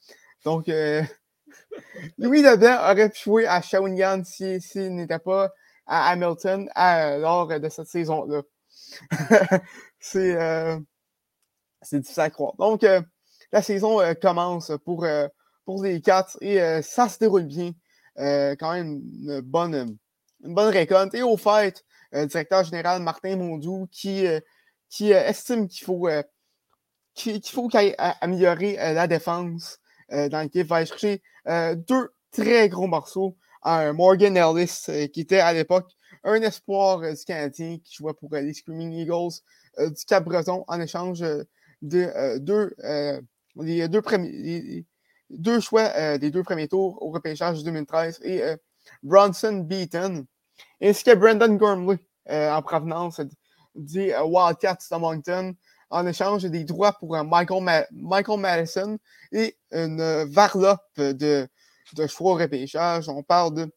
donc, 0.45 0.69
euh, 0.69 1.03
Louis 2.19 2.43
Leblanc 2.43 2.91
aurait 2.91 3.09
pu 3.09 3.23
jouer 3.25 3.47
à 3.47 3.63
Shawinigan 3.63 4.23
s'il 4.25 4.61
si, 4.61 4.91
n'était 4.91 5.19
pas 5.19 5.51
à 5.87 6.11
Hamilton 6.11 6.69
lors 7.21 7.49
de 7.61 7.69
cette 7.69 7.89
saison-là. 7.89 8.43
c'est 10.01 10.37
euh, 10.37 10.79
difficile 11.93 12.23
à 12.23 12.31
croire. 12.31 12.55
Donc, 12.59 12.85
euh, 12.85 13.01
la 13.53 13.63
saison 13.63 14.01
euh, 14.01 14.15
commence 14.15 14.73
pour, 14.85 15.07
pour 15.65 15.83
les 15.83 16.01
quatre 16.01 16.37
et 16.41 16.83
ça 16.83 17.09
se 17.09 17.19
déroule 17.19 17.45
bien. 17.45 17.73
quand 18.17 18.73
même 18.73 19.01
une 19.03 19.41
bonne, 19.41 19.97
une 20.43 20.55
bonne 20.55 20.73
récolte. 20.73 21.15
Et 21.15 21.23
au 21.23 21.37
fait, 21.37 21.85
le 22.13 22.27
directeur 22.27 22.65
général 22.65 23.03
Martin 23.03 23.37
Mondou 23.37 23.89
qui, 23.91 24.27
qui 24.89 25.13
estime 25.13 25.69
qu'il 25.69 25.85
faut 25.85 26.09
qu'il 27.15 27.41
faut 27.47 27.69
améliorer 28.21 28.75
la 28.77 29.07
défense 29.07 29.79
euh, 30.13 30.29
dans 30.29 30.41
l'équipe 30.41 30.67
va 30.67 30.77
aller 30.77 30.87
chercher 30.87 31.23
euh, 31.49 31.75
deux 31.75 32.13
très 32.31 32.69
gros 32.69 32.87
morceaux. 32.87 33.37
Morgan 33.65 34.37
Ellis, 34.37 34.85
euh, 34.89 35.07
qui 35.09 35.21
était 35.21 35.41
à 35.41 35.53
l'époque 35.53 35.91
un 36.23 36.41
espoir 36.43 37.01
du 37.01 37.25
Canadien 37.25 37.79
qui 37.83 37.95
jouait 37.95 38.15
pour 38.15 38.31
les 38.33 38.55
Screaming 38.55 38.93
Eagles 38.93 39.41
du 39.79 40.05
Cap-Breton 40.07 40.65
en 40.69 40.81
échange 40.81 41.21
de 41.21 41.47
deux, 41.83 42.71
deux, 43.89 44.03
premiers, 44.03 44.87
deux 45.29 45.61
choix 45.61 46.17
des 46.17 46.31
deux 46.31 46.43
premiers 46.43 46.69
tours 46.69 47.03
au 47.03 47.11
repêchage 47.11 47.63
2013 47.63 48.21
et 48.23 48.43
Bronson 49.03 49.65
Beaton, 49.67 50.25
ainsi 50.81 51.05
que 51.05 51.15
Brandon 51.15 51.55
Gormley 51.57 51.99
en 52.31 52.63
provenance 52.63 53.21
des 53.75 54.15
Wildcats 54.17 54.79
de 54.91 54.97
Moncton 54.97 55.55
en 55.91 56.07
échange 56.07 56.45
des 56.45 56.65
droits 56.65 56.93
pour 56.93 57.17
Michael, 57.23 57.87
Michael 57.93 58.41
Madison 58.41 58.99
et 59.33 59.57
une 59.73 60.25
varlope 60.25 60.81
de, 60.97 61.49
de 61.93 62.07
choix 62.07 62.33
au 62.33 62.35
repêchage. 62.37 63.09
On 63.09 63.23
parle 63.23 63.55
de, 63.55 63.73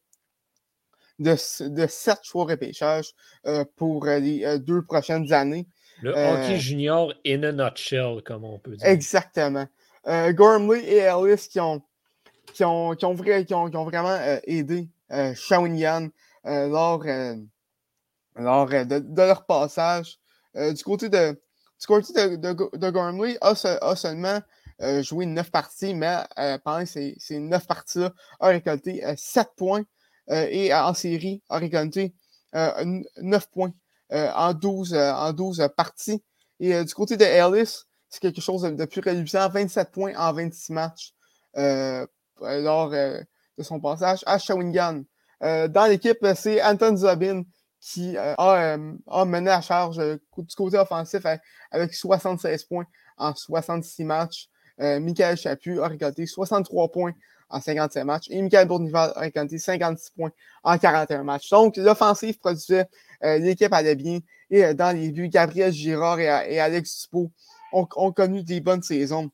de, 1.18 1.68
de 1.68 1.86
sept 1.86 2.18
choix 2.22 2.42
au 2.42 2.46
repêchage 2.46 3.12
euh, 3.46 3.64
pour 3.76 4.06
les 4.06 4.44
euh, 4.44 4.58
deux 4.58 4.82
prochaines 4.82 5.32
années. 5.32 5.66
Le 6.00 6.10
hockey 6.10 6.54
euh, 6.54 6.58
junior 6.58 7.12
in 7.26 7.42
a 7.42 7.52
nutshell, 7.52 8.22
comme 8.24 8.44
on 8.44 8.58
peut 8.58 8.76
dire. 8.76 8.86
Exactement. 8.86 9.66
Gormley 10.30 10.84
et 10.84 10.98
Ellis 10.98 11.48
qui 11.50 11.60
ont, 11.60 11.82
qui 12.54 12.64
ont, 12.64 12.94
qui 12.94 13.04
ont, 13.04 13.14
qui 13.14 13.76
ont, 13.76 13.84
vraiment 13.84 14.16
aidé 14.44 14.88
Shawinigan 15.34 16.08
lors, 16.44 17.04
lors 18.36 18.66
de, 18.68 19.22
leur 19.22 19.44
passage. 19.44 20.18
du 20.54 20.82
côté 20.82 21.10
de, 21.10 21.32
du 21.78 21.86
côté 21.86 22.36
de, 22.36 22.36
de, 22.36 22.90
Gormley, 22.90 23.36
a, 23.40 23.54
seulement 23.54 24.40
euh, 24.80 25.02
joué 25.02 25.26
neuf 25.26 25.50
parties, 25.50 25.94
mais 25.94 26.18
euh, 26.38 26.58
pendant 26.58 26.84
ces, 26.86 27.16
neuf 27.30 27.66
parties-là, 27.66 28.12
a 28.40 28.48
récolté 28.48 29.04
euh, 29.04 29.14
sept 29.16 29.50
points 29.56 29.84
et 30.30 30.74
en 30.74 30.92
série 30.92 31.42
a 31.48 31.56
récolté 31.56 32.14
neuf 32.52 33.50
points 33.50 33.72
en 34.10 34.52
12, 34.52 34.94
en 34.94 35.32
12 35.32 35.70
parties. 35.74 36.22
Et 36.60 36.84
du 36.84 36.92
côté 36.92 37.16
de 37.16 37.24
Ellis, 37.24 37.84
c'est 38.10 38.20
quelque 38.20 38.42
chose 38.42 38.60
de, 38.60 38.84
plus 38.84 39.00
réduisant, 39.00 39.48
27 39.48 39.90
points 39.90 40.14
en 40.18 40.34
26 40.34 40.72
matchs 40.74 41.14
lors 41.54 42.90
de 42.90 43.62
son 43.62 43.80
passage 43.80 44.22
à 44.26 44.38
Shawinigan. 44.38 45.04
dans 45.40 45.88
l'équipe, 45.88 46.18
c'est 46.34 46.62
Anton 46.62 46.94
Zobin 46.94 47.44
qui 47.80 48.16
euh, 48.16 48.34
euh, 48.38 48.92
a, 49.06 49.24
mené 49.24 49.50
à 49.50 49.60
charge 49.60 49.98
euh, 49.98 50.16
du 50.36 50.54
côté 50.54 50.78
offensif 50.78 51.24
avec 51.70 51.94
76 51.94 52.64
points 52.64 52.86
en 53.16 53.34
66 53.34 54.04
matchs. 54.04 54.48
Michael 54.78 55.36
Chaput 55.36 55.80
a 55.80 55.88
récolté 55.88 56.26
63 56.26 56.92
points 56.92 57.12
en 57.50 57.60
57 57.60 58.04
matchs 58.04 58.26
et 58.30 58.40
Michael 58.40 58.68
Bournival 58.68 59.12
a 59.16 59.20
récolté 59.20 59.58
56 59.58 60.10
points 60.10 60.30
en 60.62 60.78
41 60.78 61.24
matchs. 61.24 61.50
Donc, 61.50 61.76
l'offensive 61.76 62.38
produisait, 62.38 62.86
l'équipe 63.22 63.72
allait 63.72 63.96
bien 63.96 64.20
et 64.50 64.74
dans 64.74 64.96
les 64.96 65.10
buts, 65.10 65.28
Gabriel 65.28 65.72
Girard 65.72 66.20
et, 66.20 66.60
Alex 66.60 67.02
Dupont 67.02 67.30
ont, 67.72 68.12
connu 68.12 68.42
des 68.42 68.60
bonnes 68.60 68.82
saisons 68.82 69.30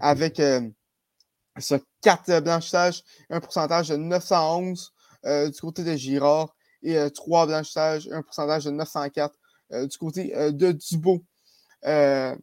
avec 0.00 0.36
ce 0.36 1.74
4 2.02 2.40
blanchissages, 2.40 3.04
un 3.30 3.40
pourcentage 3.40 3.88
de 3.88 3.96
911 3.96 4.92
du 5.24 5.60
côté 5.60 5.84
de 5.84 5.94
Girard 5.94 6.54
et 6.82 7.10
3 7.10 7.42
euh, 7.42 7.46
blanchissages, 7.46 8.08
un 8.12 8.22
pourcentage 8.22 8.64
de 8.64 8.70
904 8.70 9.34
euh, 9.72 9.86
du 9.86 9.98
côté 9.98 10.36
euh, 10.36 10.50
de 10.50 10.72
Dubo. 10.72 11.24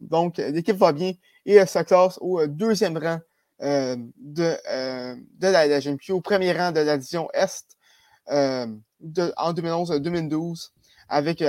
donc, 0.00 0.38
l'équipe 0.38 0.76
va 0.76 0.92
bien 0.92 1.12
et 1.46 1.64
se 1.64 1.78
classe 1.80 2.18
au 2.20 2.46
deuxième 2.46 2.98
rang 2.98 3.20
de, 3.60 4.56
de 5.38 5.46
la, 5.46 6.14
au 6.14 6.20
premier 6.20 6.52
rang 6.52 6.72
de 6.72 6.80
la 6.80 6.98
division 6.98 7.28
Est 7.32 7.64
en 8.28 9.52
2011-2012 9.52 10.70
avec, 11.08 11.42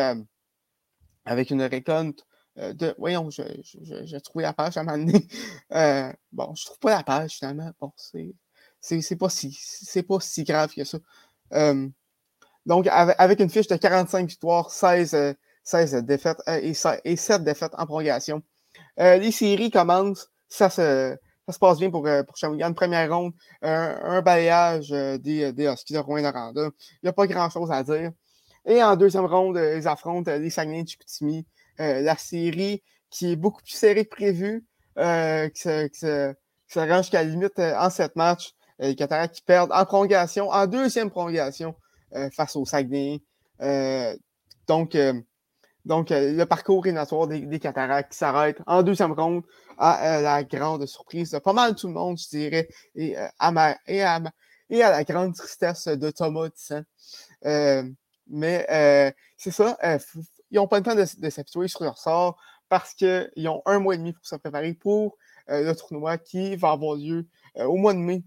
avec 1.26 1.50
une 1.50 1.64
récolte 1.64 2.26
de. 2.56 2.96
Voyons, 2.98 3.30
j'ai 3.30 4.22
trouvé 4.22 4.44
la 4.44 4.54
page 4.54 4.78
à 4.78 4.84
donné. 4.84 5.28
bon, 6.32 6.56
je 6.56 6.66
trouve 6.66 6.80
pas 6.80 6.96
la 6.96 7.04
page 7.04 7.34
finalement. 7.34 7.72
Bon, 7.80 7.92
c'est 7.98 9.16
pas, 9.16 9.30
si, 9.30 9.58
pas 10.08 10.20
si 10.20 10.44
grave 10.44 10.74
que 10.74 10.84
ça. 10.84 11.00
Donc, 12.68 12.86
avec, 12.92 13.40
une 13.40 13.50
fiche 13.50 13.68
de 13.68 13.78
45 13.78 14.28
victoires, 14.28 14.70
16, 14.72 15.36
16 15.64 15.94
défaites 16.04 16.42
et, 16.48 16.74
7 16.74 17.44
défaites 17.44 17.74
en 17.78 17.86
prolongation. 17.86 18.44
Les 18.98 19.32
séries 19.32 19.72
commencent, 19.72 20.30
ça 20.50 20.70
se, 20.70 21.16
ça 21.48 21.54
se 21.54 21.60
passe 21.60 21.80
bien 21.80 21.90
pour, 21.90 22.08
pour 22.26 22.38
Shawinigan. 22.38 22.74
Première 22.74 23.16
ronde, 23.16 23.34
un, 23.62 24.22
balayage 24.22 24.90
des, 24.90 25.54
des 25.54 25.66
Huskies 25.68 25.94
de 25.94 26.00
Rouen-Noranda. 26.00 26.70
Il 26.92 27.00
n'y 27.04 27.10
a 27.10 27.14
pas 27.14 27.28
grand-chose 27.28 27.72
à 27.72 27.84
dire. 27.84 28.12
Et 28.66 28.84
en 28.84 28.96
deuxième 28.96 29.26
ronde, 29.26 29.58
ils 29.58 29.88
affrontent 29.88 30.30
les 30.32 30.50
Saguenay 30.50 30.84
de 30.84 30.90
Chicoutimi. 30.90 31.46
la 31.78 32.18
série 32.18 32.84
qui 33.10 33.32
est 33.32 33.36
beaucoup 33.38 33.62
plus 33.62 33.74
serrée 33.74 34.06
que 34.06 34.10
prévu, 34.10 34.66
qui, 34.96 35.62
se, 35.62 36.34
range 36.76 37.04
jusqu'à 37.04 37.24
la 37.24 37.30
limite 37.30 37.60
en 37.60 37.90
sept 37.90 38.16
matchs. 38.18 38.54
les 38.80 38.96
Cataractes 38.96 39.36
qui 39.36 39.42
perdent 39.42 39.72
en 39.72 39.86
prolongation, 39.86 40.50
en 40.50 40.68
deuxième 40.68 41.10
prolongation 41.10 41.76
face 42.34 42.58
aux 42.58 42.66
Saguenay. 42.66 43.22
donc, 44.68 44.98
donc, 45.88 46.10
le 46.12 46.44
parcours 46.46 46.86
éliminatoire 46.86 47.28
des, 47.28 47.42
des 47.42 47.60
Cataractes 47.60 48.12
qui 48.12 48.18
s'arrête 48.18 48.62
en 48.68 48.84
deuxième 48.84 49.14
ronde 49.14 49.44
à 49.78 50.22
la 50.22 50.44
grande 50.44 50.86
surprise 50.86 51.32
de 51.32 51.40
pas 51.40 51.54
mal 51.54 51.76
tout 51.76 51.88
le 51.88 51.94
monde, 51.94 52.18
je 52.18 52.30
dirais, 52.30 52.68
et, 52.96 53.16
à, 53.18 53.78
et, 53.88 54.04
à, 54.04 54.22
et 54.70 54.84
à 54.84 54.92
la 54.92 55.04
grande 55.04 55.34
tristesse 55.36 55.88
de 55.88 56.10
Thomas 56.12 56.50
mais 58.30 59.14
c'est 59.38 59.52
ça, 59.52 59.78
ils 60.52 60.56
n'ont 60.56 60.68
pas 60.68 60.80
le 60.80 60.84
temps 60.84 60.96
de, 60.96 61.02
de 61.02 61.68
sur 61.68 61.84
leur 61.84 61.98
sort 61.98 62.38
parce 62.70 62.94
qu'ils 62.94 63.48
ont 63.48 63.62
un 63.66 63.80
mois 63.80 63.96
et 63.96 63.98
demi 63.98 64.14
pour 64.14 64.26
se 64.26 64.36
préparer 64.36 64.74
pour 64.74 65.18
euh, 65.50 65.64
le 65.64 65.76
tournoi 65.76 66.18
qui 66.18 66.56
va 66.56 66.72
avoir 66.72 66.96
lieu 66.96 67.26
euh, 67.58 67.66
au 67.66 67.78
mois 67.78 67.94
de 67.94 68.00
mai 68.00 68.24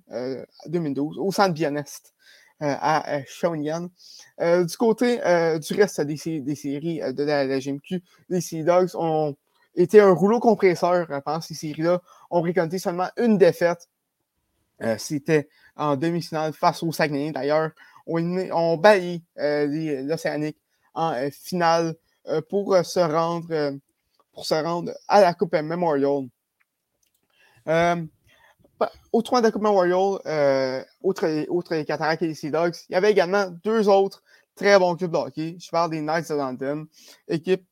2012 0.66 1.18
euh, 1.18 1.20
au 1.20 1.32
centre 1.32 1.54
Bianest 1.54 2.14
à 2.60 3.22
Shawinigan. 3.26 3.88
du 4.38 4.76
côté 4.76 5.16
du 5.16 5.74
reste 5.74 6.00
des, 6.02 6.16
séries 6.16 7.00
de 7.00 7.24
la, 7.24 7.58
GMQ, 7.58 8.02
les 8.28 8.40
Sea 8.40 8.64
Dogs 8.64 8.90
ont 8.94 9.36
été 9.74 10.00
un 10.00 10.12
rouleau 10.12 10.40
compresseur 10.40 11.06
pendant 11.24 11.40
ces 11.40 11.54
séries-là, 11.54 12.00
ont 12.30 12.42
récolté 12.42 12.78
seulement 12.78 13.08
une 13.16 13.38
défaite. 13.38 13.88
C'était 14.98 15.48
en 15.76 15.96
demi-finale 15.96 16.52
face 16.52 16.82
aux 16.82 16.92
Saguenay 16.92 17.32
d'ailleurs. 17.32 17.70
On, 18.06 18.22
on 18.50 18.76
bailli 18.76 19.22
l'Océanique 19.36 20.58
en 20.94 21.14
finale 21.30 21.94
pour 22.48 22.76
se 22.84 23.00
rendre 23.00 23.78
pour 24.32 24.46
se 24.46 24.54
rendre 24.54 24.92
à 25.08 25.20
la 25.20 25.34
Coupe 25.34 25.54
Memorial. 25.54 26.28
Euh, 28.82 28.86
au 29.12 29.22
tournoi 29.22 29.42
de 29.42 29.50
Coupe 29.50 29.62
Memorial, 29.62 30.20
euh, 30.26 30.84
outre, 31.02 31.74
les 31.74 31.84
Cataractes 31.84 32.22
et 32.22 32.28
les 32.28 32.34
Sea 32.34 32.50
Dogs, 32.50 32.74
il 32.88 32.92
y 32.92 32.96
avait 32.96 33.10
également 33.10 33.46
deux 33.64 33.88
autres 33.88 34.22
très 34.54 34.78
bons 34.78 34.96
clubs 34.96 35.12
de 35.12 35.16
hockey. 35.16 35.56
Je 35.58 35.70
parle 35.70 35.90
des 35.90 36.00
Knights 36.00 36.28
de 36.28 36.34
London, 36.34 36.86
équipe 37.28 37.64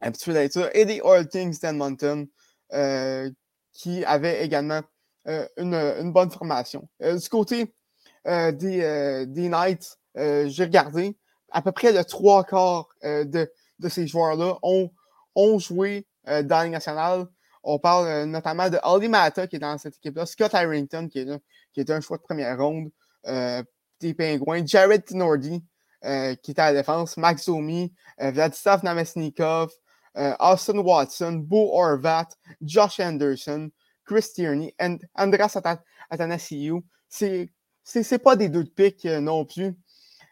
peu 0.00 0.32
d'être 0.32 0.70
et 0.76 0.84
des 0.84 1.00
Oil 1.00 1.28
Kings 1.28 1.58
d'Edmonton, 1.60 2.26
euh, 2.72 3.30
qui 3.72 4.04
avaient 4.04 4.44
également 4.44 4.80
euh, 5.28 5.46
une, 5.56 5.74
une, 5.74 6.12
bonne 6.12 6.30
formation. 6.30 6.88
du 7.00 7.28
côté 7.28 7.72
des, 8.24 9.24
des, 9.28 9.48
Knights, 9.48 9.98
j'ai 10.16 10.64
regardé, 10.64 11.16
à 11.50 11.62
peu 11.62 11.72
près 11.72 11.92
le 11.92 12.04
trois 12.04 12.44
quarts 12.44 12.88
de, 13.02 13.50
de, 13.78 13.88
ces 13.88 14.06
joueurs-là 14.06 14.58
ont 14.62 14.90
ont 15.34 15.58
joué 15.58 16.06
euh, 16.28 16.42
dans 16.42 16.58
la 16.58 16.68
nationale. 16.68 17.26
On 17.62 17.78
parle 17.78 18.06
euh, 18.06 18.26
notamment 18.26 18.68
de 18.68 18.78
Ali 18.82 19.08
Mata 19.08 19.46
qui 19.46 19.56
est 19.56 19.60
dans 19.60 19.78
cette 19.78 19.96
équipe-là, 19.96 20.26
Scott 20.26 20.54
Harrington 20.54 21.08
qui 21.08 21.20
est, 21.20 21.42
qui 21.72 21.80
est 21.80 21.90
un 21.90 22.00
choix 22.00 22.16
de 22.16 22.22
première 22.22 22.58
ronde 22.58 22.90
euh, 23.26 23.62
des 24.00 24.14
Pingouins, 24.14 24.64
Jared 24.66 25.04
Tinordi 25.04 25.62
qui 26.42 26.50
est 26.50 26.58
à 26.58 26.72
la 26.72 26.80
défense, 26.80 27.16
Max 27.16 27.44
Zomi, 27.44 27.94
Vladislav 28.18 28.82
Namesnikov, 28.82 29.70
Austin 30.40 30.78
Watson, 30.78 31.34
Bo 31.34 31.78
Orvat, 31.78 32.26
Josh 32.60 32.98
Anderson, 32.98 33.70
Chris 34.04 34.26
Tierney, 34.34 34.74
and 34.80 34.98
Andras 35.14 35.56
Athanasiou. 36.10 36.82
C'est 37.08 37.50
c'est 37.84 38.18
pas 38.18 38.34
des 38.34 38.48
deux 38.48 38.64
de 38.64 38.68
pique 38.68 39.04
non 39.04 39.44
plus. 39.44 39.76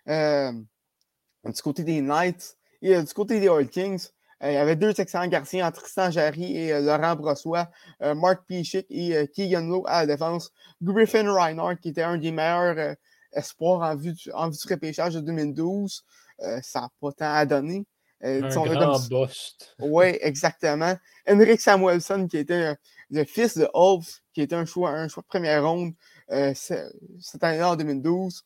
du 0.08 1.62
côté 1.62 1.84
des 1.84 2.00
Knights 2.00 2.56
et 2.82 3.00
du 3.00 3.14
côté 3.14 3.38
des 3.38 3.48
Oil 3.48 3.68
Kings, 3.68 4.08
euh, 4.08 4.18
il 4.42 4.52
y 4.52 4.56
avait 4.56 4.76
deux 4.76 4.98
excellents 4.98 5.26
garciers 5.26 5.62
entre 5.62 5.80
Tristan 5.82 6.10
Jarry 6.10 6.56
et 6.56 6.72
euh, 6.72 6.80
Laurent 6.80 7.14
Brossois, 7.14 7.68
euh, 8.02 8.14
Mark 8.14 8.42
Pichick 8.46 8.86
et 8.88 9.28
Keegan 9.34 9.66
Lowe 9.66 9.84
à 9.86 10.00
la 10.00 10.14
défense, 10.14 10.50
Griffin 10.82 11.30
Reinhardt, 11.30 11.76
qui 11.80 11.90
était 11.90 12.02
un 12.02 12.16
des 12.16 12.32
meilleurs 12.32 12.96
espoirs 13.32 13.82
en 13.82 13.96
vue, 13.96 14.12
du, 14.12 14.32
en 14.32 14.48
vue 14.48 14.56
du 14.56 14.72
repêchage 14.72 15.14
de 15.14 15.20
2012. 15.20 16.04
ça 16.62 16.80
n'a 16.80 16.88
pas 17.00 17.12
tant 17.12 17.34
à 17.34 17.44
donner. 17.44 17.86
un 18.22 18.40
grand 18.40 18.98
Oui, 19.78 20.16
exactement. 20.20 20.94
Henrik 21.28 21.60
Samuelson, 21.60 22.26
qui 22.26 22.38
était 22.38 22.74
le 23.10 23.24
fils 23.24 23.58
de 23.58 23.68
Wolf, 23.74 24.22
qui 24.32 24.40
était 24.40 24.56
un 24.56 24.64
choix, 24.64 24.90
un 24.90 25.08
choix 25.08 25.22
de 25.22 25.28
première 25.28 25.64
ronde 25.64 25.92
cette 26.54 27.42
année-là 27.42 27.72
en 27.72 27.76
2012. 27.76 28.42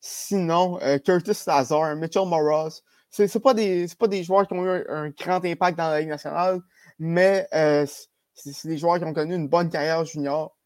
sinon, 0.00 0.78
Curtis 1.04 1.42
Lazar, 1.46 1.96
Mitchell 1.96 2.26
Morris, 2.26 2.82
ce 3.10 3.22
ne 3.22 3.38
pas, 3.42 3.54
des, 3.54 3.86
pas 3.98 4.08
des 4.08 4.22
joueurs 4.22 4.46
qui 4.46 4.54
ont 4.54 4.64
eu 4.64 4.84
un, 4.88 5.10
grand 5.10 5.44
impact 5.44 5.76
dans 5.76 5.88
la 5.88 6.00
Ligue 6.00 6.08
nationale, 6.08 6.60
mais 6.98 7.48
euh, 7.52 7.86
c'est 8.34 8.68
des 8.68 8.78
joueurs 8.78 8.98
qui 8.98 9.04
ont 9.04 9.12
connu 9.12 9.34
une 9.34 9.48
bonne 9.48 9.68
carrière 9.68 10.04
junior. 10.04 10.56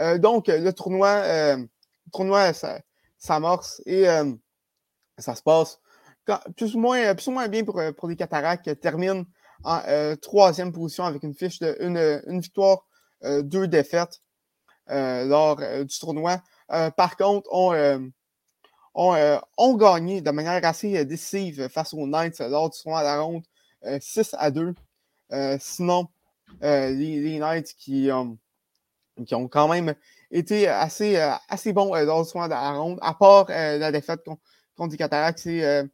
Euh, 0.00 0.18
donc, 0.18 0.48
le 0.48 0.72
tournoi, 0.72 1.08
euh, 1.08 1.56
le 1.56 2.10
tournoi 2.12 2.52
s'amorce 3.16 3.80
et 3.86 4.06
ça 5.18 5.34
se 5.34 5.42
passe 5.42 5.80
plus, 6.56 6.74
ou 6.74 6.78
moins, 6.78 7.14
plus 7.14 7.28
ou 7.28 7.32
moins 7.32 7.48
bien 7.48 7.64
pour, 7.64 7.80
pour 7.96 8.08
les 8.08 8.16
Cataractes 8.16 8.64
qui 8.64 8.76
terminent 8.76 9.24
en 9.64 9.80
troisième 10.20 10.72
position 10.72 11.04
avec 11.04 11.22
une 11.22 11.34
fiche 11.34 11.58
de 11.58 11.76
une, 11.80 12.22
une 12.26 12.40
victoire, 12.40 12.86
deux 13.22 13.66
défaites 13.66 14.20
lors 14.88 15.56
du 15.56 15.98
tournoi. 15.98 16.42
par 16.68 17.16
contre, 17.16 17.48
on, 17.50 18.10
euh, 18.98 19.38
ont, 19.56 19.76
gagné 19.76 20.20
de 20.20 20.30
manière 20.32 20.64
assez 20.64 20.98
euh, 20.98 21.04
décisive 21.04 21.68
face 21.68 21.94
aux 21.94 22.04
Knights 22.04 22.40
euh, 22.40 22.48
lors 22.48 22.68
du 22.68 22.78
tournoi 22.82 23.00
à 23.00 23.04
la 23.04 23.20
ronde 23.20 23.44
6 24.00 24.34
à 24.36 24.50
2. 24.50 24.74
sinon, 25.60 26.08
les, 26.60 27.38
Knights 27.38 27.74
qui, 27.78 28.10
qui 29.24 29.34
ont 29.36 29.48
quand 29.48 29.68
même 29.68 29.94
été 30.32 30.66
assez, 30.66 31.16
assez 31.48 31.72
bons 31.72 31.94
lors 31.94 32.24
du 32.24 32.32
tournoi 32.32 32.46
à 32.46 32.72
la 32.72 32.76
ronde, 32.76 32.98
à 33.02 33.14
part 33.14 33.46
la 33.48 33.92
défaite 33.92 34.24
contre, 34.24 34.90
les 34.90 34.96
Cataractes, 34.96 35.38
c'est 35.38 35.88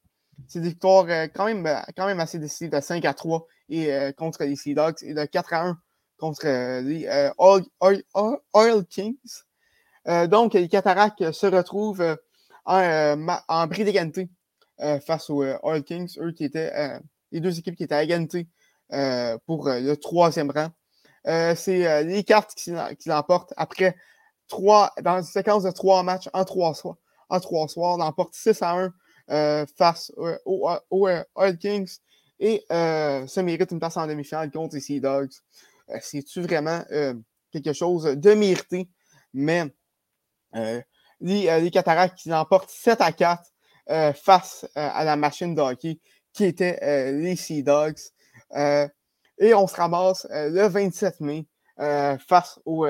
des 0.55 0.61
victoires 0.61 1.07
quand, 1.35 1.45
même, 1.45 1.69
quand 1.95 2.07
même 2.07 2.21
assez 2.21 2.39
décisives 2.39 2.71
de 2.71 2.81
5 2.81 3.05
à 3.05 3.13
3 3.13 3.47
et, 3.69 4.15
contre 4.17 4.45
les 4.45 4.57
Sea 4.57 4.73
Dogs 4.73 5.03
et 5.03 5.13
de 5.13 5.27
4 5.27 5.53
à 5.53 5.67
1 5.67 5.79
contre 6.17 6.47
les 6.81 7.07
Oil, 7.37 8.87
Kings. 8.87 9.19
donc, 10.29 10.55
les 10.55 10.69
Cataractes 10.69 11.33
se 11.33 11.47
retrouvent 11.47 12.17
en, 12.65 12.79
euh, 12.79 13.17
en 13.49 13.67
bris 13.67 13.85
d'égalité 13.85 14.29
euh, 14.81 14.99
face 15.01 15.31
aux 15.31 15.43
euh, 15.43 15.59
Oil 15.63 15.83
Kings, 15.83 16.17
eux 16.19 16.33
qui 16.33 16.45
étaient 16.45 16.73
les 17.33 17.41
deux 17.41 17.59
équipes 17.59 17.77
qui 17.77 17.85
étaient 17.85 17.95
à 17.95 18.03
égalité 18.03 18.49
pour 19.47 19.69
le 19.69 19.95
troisième 19.95 20.51
rang. 20.51 20.69
c'est 21.57 22.05
les 22.05 22.23
cartes 22.23 22.55
qui, 22.55 22.73
l'emportent 23.07 23.53
après 23.57 23.97
trois, 24.47 24.93
dans 25.03 25.17
une 25.17 25.25
séquence 25.25 25.65
de 25.65 25.71
trois 25.71 26.03
matchs 26.03 26.29
en 26.33 26.45
trois 26.45 26.75
soirs. 26.75 26.97
En 27.29 27.41
trois 27.41 27.67
soirs, 27.67 27.97
l'emporte 27.97 28.35
6 28.35 28.63
à 28.63 28.91
1 29.29 29.67
face 29.77 30.13
aux, 30.17 30.69
Oil 30.91 31.59
Kings 31.59 31.99
et 32.39 32.65
se 32.71 33.41
mérite 33.41 33.73
une 33.73 33.81
place 33.81 33.97
en 33.97 34.07
demi-finale 34.07 34.51
contre 34.53 34.77
les 34.77 34.81
Sea 34.81 35.01
Dogs. 35.01 35.33
C'est-tu 36.01 36.43
vraiment 36.43 36.85
quelque 37.51 37.73
chose 37.73 38.05
de 38.05 38.35
mérité? 38.35 38.89
Mais 39.33 39.75
les, 41.25 41.49
euh, 41.49 41.71
Cataractes 41.71 42.19
qui 42.19 42.29
l'emportent 42.29 42.71
7 42.71 43.01
à 43.01 43.11
4 43.11 43.43
euh, 43.91 44.13
face 44.13 44.67
euh, 44.77 44.89
à 44.93 45.05
la 45.05 45.17
machine 45.17 45.55
de 45.55 45.61
hockey 45.61 45.99
qui 46.33 46.45
était 46.45 47.13
les 47.13 47.37
Sea 47.37 47.63
Dogs. 47.63 48.01
et 48.57 49.55
on 49.55 49.69
se 49.69 49.77
ramasse 49.77 50.27
le 50.31 50.67
27 50.67 51.21
mai 51.21 51.47
face 51.79 52.59
aux, 52.65 52.89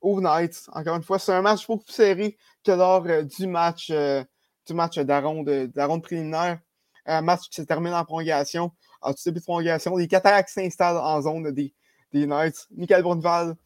aux, 0.00 0.20
Knights. 0.20 0.68
Encore 0.72 0.94
une 0.94 1.02
fois, 1.02 1.18
c'est 1.18 1.32
un 1.32 1.42
match 1.42 1.66
beaucoup 1.66 1.82
plus 1.82 1.94
serré 1.94 2.36
que 2.64 2.70
lors 2.70 3.02
du 3.02 3.48
match 3.48 3.90
du 3.90 4.74
match 4.74 5.00
préliminaire. 6.00 6.60
Un 7.06 7.22
match 7.22 7.48
qui 7.48 7.56
se 7.56 7.62
termine 7.62 7.92
en 7.92 8.04
prolongation. 8.04 8.70
En 9.00 9.14
tout 9.14 9.22
début 9.24 9.40
de 9.40 9.44
prolongation, 9.44 9.96
les 9.96 10.06
Cataractes 10.06 10.50
s'installent 10.50 10.98
en 10.98 11.20
zone 11.22 11.50
des, 11.50 11.74
des 12.12 12.24
Knights. 12.24 12.68
Michael 12.70 13.02
Brunval 13.02 13.56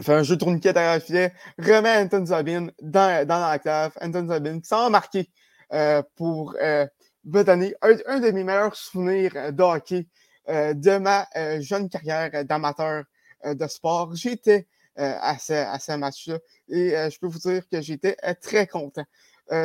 fait 0.00 0.14
un 0.14 0.22
jeu 0.22 0.36
de 0.36 0.40
tourniquet 0.40 0.72
derrière 0.72 0.94
le 0.94 1.00
filet, 1.00 1.32
remet 1.58 1.96
Anton 1.96 2.26
Zabin 2.26 2.68
dans, 2.80 3.26
dans 3.26 3.40
l'enclave. 3.40 3.92
Anton 4.00 4.28
Zabin 4.28 4.60
qui 4.60 4.68
s'en 4.68 4.90
marqué 4.90 5.30
euh, 5.72 6.02
pour 6.16 6.54
euh, 6.60 6.86
me 7.24 7.42
donner 7.42 7.74
un, 7.82 8.20
de 8.20 8.30
mes 8.30 8.44
meilleurs 8.44 8.76
souvenirs 8.76 9.32
euh, 9.36 9.52
de 9.52 9.62
hockey 9.62 10.06
euh, 10.48 10.74
de 10.74 10.98
ma 10.98 11.26
jeune 11.60 11.88
carrière 11.88 12.44
d'amateur 12.44 13.04
de 13.44 13.66
sport. 13.66 14.14
J'étais 14.14 14.66
à 14.96 15.38
ce, 15.38 15.52
à 15.52 15.78
ce 15.78 15.92
match-là 15.92 16.38
et 16.68 16.90
je 16.90 17.18
peux 17.18 17.26
vous 17.26 17.38
dire 17.38 17.66
que 17.68 17.80
j'étais 17.80 18.16
très 18.40 18.66
content 18.66 19.04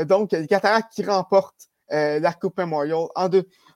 donc, 0.06 0.32
les 0.32 0.48
Cataractes 0.48 0.92
qui 0.94 1.04
remportent 1.04 1.68
la 1.90 2.34
Coupe 2.34 2.58
Memorial 2.58 3.08
en, 3.16 3.30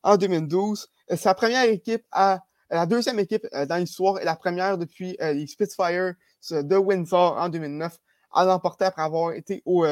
en 0.04 0.18
2012. 0.18 0.88
C'est 1.10 1.26
la 1.26 1.34
première 1.34 1.64
équipe 1.66 2.04
à 2.12 2.40
la 2.70 2.86
deuxième 2.86 3.20
équipe 3.20 3.46
dans 3.68 3.78
l'histoire 3.78 4.20
et 4.20 4.26
la 4.26 4.36
première 4.36 4.78
depuis 4.78 5.18
les 5.20 5.48
Spitfires 5.48 6.14
de 6.50 6.76
Windsor 6.76 7.38
en 7.38 7.50
2009 7.50 7.98
à 8.34 8.46
l'emporter 8.46 8.86
après 8.86 9.04
avoir 9.04 9.34
été 9.34 9.62
au, 9.66 9.86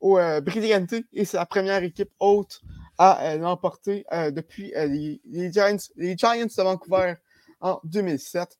au 0.00 0.18
Brilliante 0.42 0.94
et 1.12 1.24
c'est 1.24 1.36
la 1.36 1.46
première 1.46 1.82
équipe 1.82 2.10
haute 2.18 2.60
à 2.98 3.36
l'emporter 3.36 4.04
depuis 4.30 4.72
les, 4.76 5.52
Giants, 5.52 5.76
les 5.96 6.16
Giants 6.16 6.46
de 6.46 6.62
Vancouver 6.62 7.14
en 7.60 7.80
2007. 7.84 8.58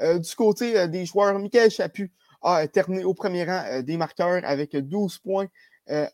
du 0.00 0.34
côté 0.34 0.88
des 0.88 1.06
joueurs, 1.06 1.38
Michael 1.38 1.70
Chaput 1.70 2.12
a 2.42 2.66
terminé 2.68 3.04
au 3.04 3.14
premier 3.14 3.44
rang 3.44 3.82
des 3.82 3.96
marqueurs 3.96 4.42
avec 4.44 4.76
12 4.76 5.18
points 5.18 5.48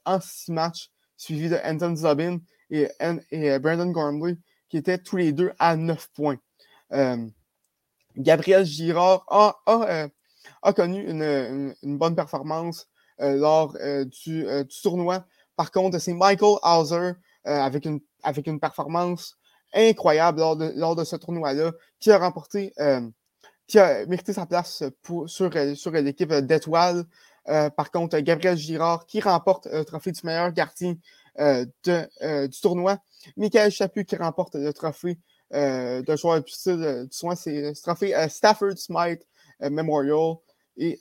en 0.04 0.20
6 0.20 0.52
matchs, 0.52 0.90
suivi 1.16 1.48
de 1.48 1.56
Anton 1.64 1.96
Zubin 1.96 2.38
et, 2.70 3.58
Brandon 3.58 3.90
Gormley, 3.90 4.36
qui 4.68 4.76
étaient 4.76 4.98
tous 4.98 5.16
les 5.16 5.32
deux 5.32 5.52
à 5.58 5.76
9 5.76 6.10
points. 6.14 6.38
Gabriel 8.16 8.64
Girard 8.64 9.24
a, 9.28 10.08
connu 10.74 11.08
une, 11.08 11.74
bonne 11.98 12.14
performance 12.14 12.88
lors 13.18 13.76
du, 14.24 14.46
tournoi. 14.82 15.24
Par 15.56 15.70
contre, 15.70 15.98
c'est 15.98 16.14
Michael 16.14 16.56
Hauser 16.62 17.12
avec, 17.44 17.84
une, 17.84 18.00
avec 18.22 18.46
une 18.46 18.60
performance 18.60 19.36
incroyable 19.74 20.40
lors 20.40 20.56
de, 20.56 20.72
lors 20.76 20.96
de 20.96 21.04
ce 21.04 21.16
tournoi-là 21.16 21.72
qui 22.00 22.10
a 22.10 22.18
remporté 22.18 22.72
qui 23.66 23.78
a 23.78 24.04
mérité 24.06 24.32
sa 24.32 24.46
place 24.46 24.82
pour, 25.02 25.28
sur, 25.28 25.50
sur 25.76 25.90
l'équipe 25.92 26.32
d'étoiles. 26.32 27.04
Euh, 27.48 27.70
par 27.70 27.90
contre, 27.90 28.18
Gabriel 28.20 28.56
Girard 28.56 29.06
qui 29.06 29.20
remporte 29.20 29.66
le 29.66 29.84
trophée 29.84 30.12
du 30.12 30.20
meilleur 30.24 30.52
gardien 30.52 30.94
euh, 31.40 31.66
de, 31.84 32.08
euh, 32.22 32.48
du 32.48 32.60
tournoi. 32.60 32.98
Michael 33.36 33.70
Chaput 33.70 34.04
qui 34.04 34.16
remporte 34.16 34.54
le 34.54 34.72
trophée 34.72 35.18
de 35.52 36.16
joueur 36.16 36.42
du 36.42 36.52
soin, 36.52 37.36
c'est 37.36 37.60
le 37.60 37.80
trophée 37.80 38.12
Stafford 38.28 38.76
Smite 38.76 39.22
Memorial. 39.60 40.36
Et 40.76 40.98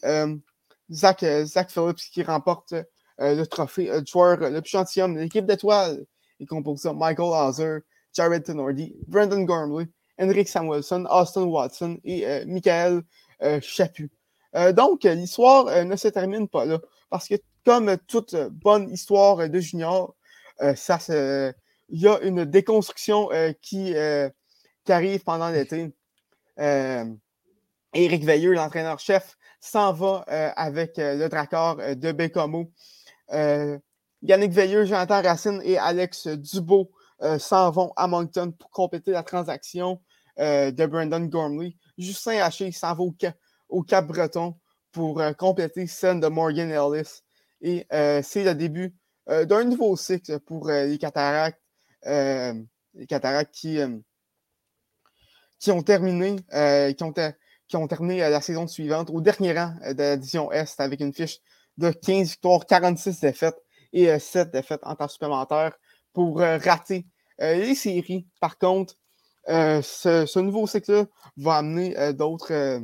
Zach, 0.91 1.25
Zach, 1.45 1.71
Phillips 1.71 2.11
qui 2.11 2.23
remporte 2.23 2.73
le 3.17 3.43
trophée 3.45 3.91
joueur 4.05 4.37
le 4.37 4.61
plus 4.61 4.71
gentilhomme 4.71 5.15
de 5.15 5.21
l'équipe 5.21 5.45
d'étoiles. 5.45 6.05
Il 6.39 6.47
compose 6.47 6.81
ça 6.81 6.93
Michael 6.93 7.31
Hauser, 7.31 7.79
Jared 8.13 8.43
Tenordi, 8.43 8.95
Brendan 9.07 9.45
Gormley, 9.45 9.87
Henrik 10.19 10.47
Samuelson, 10.47 11.05
Austin 11.09 11.43
Watson 11.43 11.99
et 12.03 12.27
euh, 12.27 12.43
Michael 12.45 13.01
euh, 13.41 13.59
Chaput. 13.61 14.11
Euh, 14.55 14.71
donc, 14.71 15.03
l'histoire 15.03 15.85
ne 15.85 15.95
se 15.95 16.07
termine 16.07 16.47
pas 16.47 16.65
là, 16.65 16.79
parce 17.09 17.27
que 17.27 17.35
comme 17.65 17.97
toute 18.07 18.35
bonne 18.35 18.89
histoire 18.89 19.49
de 19.49 19.59
junior, 19.59 20.15
ça 20.75 20.99
il 21.89 21.99
y 21.99 22.07
a 22.07 22.19
une 22.21 22.45
déconstruction 22.45 23.29
qui, 23.61 23.93
qui, 24.85 24.91
arrive 24.91 25.23
pendant 25.23 25.49
l'été. 25.49 25.93
Éric 27.93 28.23
Veilleux, 28.23 28.53
l'entraîneur-chef, 28.53 29.37
s'en 29.59 29.93
va 29.93 30.25
avec 30.55 30.93
le 30.97 31.27
Dracor 31.29 31.77
de 31.95 32.11
Bécomo. 32.11 32.71
Yannick 34.23 34.51
Veilleux, 34.53 34.85
Jonathan 34.85 35.21
Racine 35.21 35.61
et 35.63 35.77
Alex 35.77 36.27
Dubo 36.27 36.91
euh, 37.21 37.37
s'en 37.37 37.69
vont 37.71 37.91
à 37.95 38.07
Moncton 38.07 38.51
pour 38.51 38.69
compléter 38.69 39.11
la 39.11 39.21
transaction 39.21 40.01
euh, 40.39 40.71
de 40.71 40.85
Brandon 40.85 41.25
Gormley. 41.25 41.75
Justin 41.97 42.41
Haché 42.41 42.71
s'en 42.71 42.95
va 42.95 43.03
au, 43.69 43.83
Cap, 43.83 44.07
Breton 44.07 44.55
pour 44.91 45.19
euh, 45.19 45.33
compléter 45.33 45.87
celle 45.87 46.21
de 46.21 46.27
Morgan 46.27 46.71
Ellis. 46.71 47.21
Et 47.61 47.85
c'est 47.89 48.43
le 48.43 48.55
début 48.55 48.93
d'un 49.25 49.63
nouveau 49.63 49.95
cycle 49.95 50.37
pour 50.41 50.67
les 50.67 50.97
cataractes. 50.97 51.61
les 52.03 53.07
cataractes 53.07 53.53
qui, 53.53 53.79
qui 55.59 55.71
ont 55.71 55.81
terminé, 55.81 56.35
qui 56.97 57.03
ont, 57.05 57.13
qui 57.73 57.77
ont 57.77 57.87
terminé 57.87 58.19
la 58.19 58.39
saison 58.39 58.67
suivante 58.67 59.09
au 59.09 59.19
dernier 59.19 59.57
rang 59.57 59.73
de 59.83 59.97
la 59.97 60.15
division 60.15 60.51
Est 60.51 60.79
avec 60.79 60.99
une 60.99 61.11
fiche 61.11 61.39
de 61.79 61.89
15 61.89 62.29
victoires, 62.29 62.67
46 62.67 63.19
défaites 63.19 63.57
et 63.91 64.19
7 64.19 64.51
défaites 64.51 64.81
en 64.83 64.93
temps 64.93 65.07
supplémentaire 65.07 65.73
pour 66.13 66.37
rater 66.37 67.07
euh, 67.41 67.55
les 67.55 67.73
séries, 67.73 68.27
par 68.39 68.59
contre, 68.59 68.93
euh, 69.49 69.81
ce, 69.81 70.37
nouveau 70.37 70.67
cycle-là 70.67 71.05
va 71.35 71.55
amener 71.55 71.97
euh, 71.97 72.13
d'autres 72.13 72.79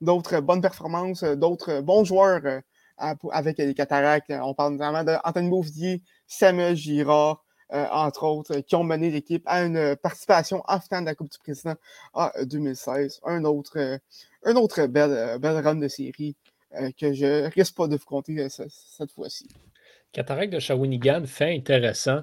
d'autres 0.00 0.38
bonnes 0.38 0.62
performances, 0.62 1.24
d'autres 1.24 1.80
bons 1.80 2.04
joueurs 2.04 2.60
avec 2.96 3.58
les 3.58 3.74
cataractes. 3.74 4.30
On 4.30 4.54
parle 4.54 4.74
notamment 4.74 5.02
d'Anthony 5.02 5.50
Beauvillier, 5.50 6.02
Samuel 6.28 6.76
Girard, 6.76 7.44
entre 7.72 8.24
autres, 8.24 8.60
qui 8.60 8.76
ont 8.76 8.84
mené 8.84 9.10
l'équipe 9.10 9.42
à 9.46 9.64
une 9.64 9.96
participation 9.96 10.62
en 10.68 10.78
finale 10.78 11.04
de 11.04 11.08
la 11.08 11.14
Coupe 11.14 11.32
du 11.32 11.38
Président 11.38 11.74
en 12.12 12.28
2016. 12.42 13.20
Un 13.24 13.44
autre, 13.44 13.98
un 14.44 14.56
autre 14.56 14.86
belle, 14.86 15.38
belle 15.38 15.64
run 15.64 15.76
de 15.76 15.88
série 15.88 16.36
que 16.98 17.12
je 17.12 17.50
risque 17.50 17.74
pas 17.74 17.88
de 17.88 17.96
vous 17.96 18.04
compter 18.04 18.48
cette 18.48 19.12
fois-ci. 19.12 19.48
Cataract 20.12 20.52
de 20.52 20.58
Shawinigan, 20.58 21.24
fait 21.26 21.54
intéressant 21.54 22.22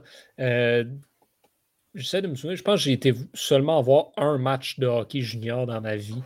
j'essaie 1.96 2.22
de 2.22 2.28
me 2.28 2.36
souvenir, 2.36 2.56
je 2.56 2.64
pense 2.64 2.76
que 2.76 2.84
j'ai 2.84 2.94
été 2.94 3.16
seulement 3.34 3.82
voir 3.82 4.12
un 4.16 4.38
match 4.38 4.80
de 4.80 4.86
hockey 4.86 5.22
junior 5.22 5.66
dans 5.66 5.82
ma 5.82 5.96
vie. 5.96 6.22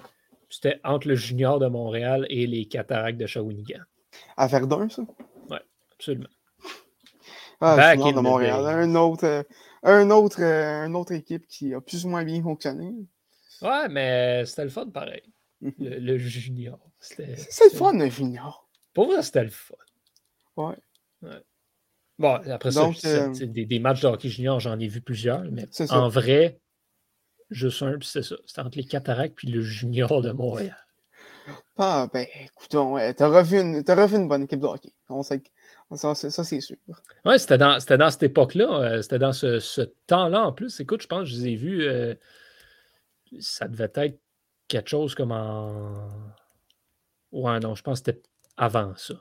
C'était 0.49 0.79
entre 0.83 1.07
le 1.07 1.15
junior 1.15 1.57
de 1.57 1.67
Montréal 1.67 2.27
et 2.29 2.45
les 2.45 2.65
cataractes 2.65 3.17
de 3.17 3.25
Shawinigan. 3.25 3.79
À 4.37 4.47
Verdun, 4.47 4.89
ça? 4.89 5.03
Oui, 5.49 5.57
absolument. 5.93 6.27
Ah, 7.63 7.93
junior 7.93 8.13
de 8.13 8.19
Montréal. 8.19 8.65
Un 8.65 8.95
autre, 8.95 9.25
euh, 9.25 9.43
un 9.83 10.09
autre, 10.09 10.41
euh, 10.41 10.85
une 10.85 10.95
autre 10.95 11.13
équipe 11.13 11.47
qui 11.47 11.73
a 11.73 11.81
plus 11.81 12.05
ou 12.05 12.09
moins 12.09 12.23
bien 12.23 12.41
fonctionné. 12.41 12.93
Ouais, 13.61 13.87
mais 13.89 14.45
c'était 14.45 14.65
le 14.65 14.69
fun 14.69 14.87
pareil. 14.89 15.23
Mhm. 15.61 15.73
le, 15.77 16.17
junior. 16.17 16.79
C'est 16.99 17.25
le 17.25 17.77
fun, 17.77 17.93
le 17.93 18.09
junior. 18.09 18.67
Pour 18.93 19.07
vrai, 19.07 19.23
c'était 19.23 19.45
le 19.45 19.49
fun. 19.49 19.75
Ouais. 20.57 20.75
ouais. 21.21 21.41
Bon, 22.19 22.33
après 22.33 22.71
ça, 22.71 22.89
euh, 23.05 23.33
des, 23.33 23.79
matchs 23.79 24.01
de 24.01 24.07
hockey 24.07 24.29
junior, 24.29 24.59
j'en 24.59 24.77
ai 24.79 24.87
vu 24.87 25.01
plusieurs, 25.01 25.43
mais 25.51 25.65
en 25.89 26.09
vrai, 26.09 26.59
juste 27.49 27.81
un, 27.81 27.97
puis 27.97 28.07
c'est 28.07 28.23
ça. 28.23 28.35
C'était 28.45 28.61
entre 28.61 28.77
les 28.77 28.83
cataractes 28.83 29.35
puis 29.35 29.47
le 29.47 29.61
junior 29.61 30.21
de 30.21 30.31
Montréal. 30.31 30.77
Ah, 31.77 32.07
ben, 32.13 32.27
écoutons, 32.45 32.93
ouais, 32.93 33.13
t'as 33.13 33.27
revu, 33.27 33.59
une, 33.59 33.83
revu 33.87 34.17
une 34.17 34.27
bonne 34.27 34.43
équipe 34.43 34.59
de 34.59 34.67
hockey. 34.67 34.93
On 35.09 35.23
sait 35.23 35.39
ça, 35.39 35.49
ça 35.95 36.15
c'est 36.15 36.61
sûr. 36.61 36.77
Oui, 37.25 37.39
c'était 37.39 37.57
dans, 37.57 37.77
dans, 37.77 38.09
cette 38.11 38.23
époque-là. 38.23 38.79
Euh, 38.79 39.01
c'était 39.01 39.19
dans 39.19 39.33
ce, 39.33 39.59
ce 39.59 39.81
temps-là 40.07 40.47
en 40.47 40.51
plus. 40.51 40.79
Écoute, 40.79 41.01
je 41.01 41.07
pense 41.07 41.23
que 41.23 41.35
je 41.35 41.41
les 41.41 41.47
ai 41.49 41.55
vus. 41.55 41.83
Euh, 41.83 42.15
ça 43.39 43.67
devait 43.67 43.91
être 43.95 44.19
quelque 44.67 44.89
chose 44.89 45.15
comme 45.15 45.31
en. 45.31 46.07
Ouais, 47.31 47.59
non, 47.59 47.75
je 47.75 47.83
pense 47.83 48.01
que 48.01 48.11
c'était 48.11 48.21
avant 48.57 48.93
ça. 48.95 49.15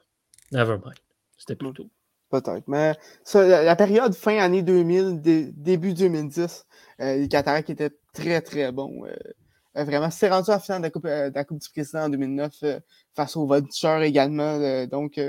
Never 0.53 0.77
mind. 0.85 0.99
C'était 1.39 1.57
plus 1.57 1.73
tôt. 1.73 1.91
Peut-être. 2.31 2.67
Mais 2.67 2.95
la, 3.35 3.77
période 3.77 4.15
fin 4.15 4.39
année 4.39 4.63
2000, 4.63 5.21
début 5.55 5.93
2010, 5.93 6.67
euh, 7.01 7.17
les 7.17 7.29
Cataractes 7.29 7.69
étaient 7.69 7.93
très, 8.15 8.41
très 8.41 8.73
bons. 8.73 9.05
Euh, 9.05 9.85
vraiment, 9.85 10.11
c'est 10.11 10.31
rendu 10.31 10.51
à 10.51 10.55
la 10.55 10.61
finale 10.61 10.81
de 10.81 11.35
la, 11.35 11.45
coupe, 11.45 11.61
du 11.61 11.69
Président 11.71 12.05
en 12.05 12.09
2009 12.09 12.81
face 13.15 13.37
aux 13.37 13.47
Vultures 13.47 14.03
également. 14.03 14.87
donc, 14.87 15.21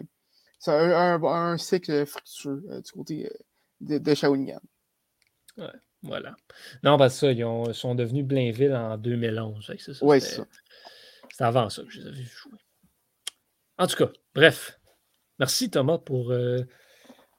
c'est 0.63 0.71
un, 0.71 1.57
cycle 1.57 2.05
fructueux 2.05 2.63
du 2.83 2.91
côté 2.91 3.31
de, 3.81 3.97
de 3.97 4.13
Shawinigan. 4.13 4.61
Ouais, 5.57 5.65
voilà. 6.01 6.35
Non, 6.83 6.97
parce 6.97 7.15
que 7.15 7.19
ça, 7.19 7.31
ils, 7.31 7.73
sont 7.73 7.95
devenus 7.95 8.25
Blainville 8.25 8.75
en 8.75 8.97
2011. 8.97 9.71
Oui, 10.01 10.21
c'est 10.21 10.35
ça. 10.35 10.45
C'est 11.31 11.43
avant 11.43 11.69
ça 11.69 11.83
que 11.83 11.89
je 11.89 11.99
les 11.99 12.07
avais 12.07 12.21
vus 12.21 12.37
jouer. 12.43 12.59
En 13.77 13.87
tout 13.87 13.97
cas, 13.97 14.11
bref. 14.35 14.79
Merci 15.39 15.69
Thomas 15.69 15.97
pour 15.97 16.31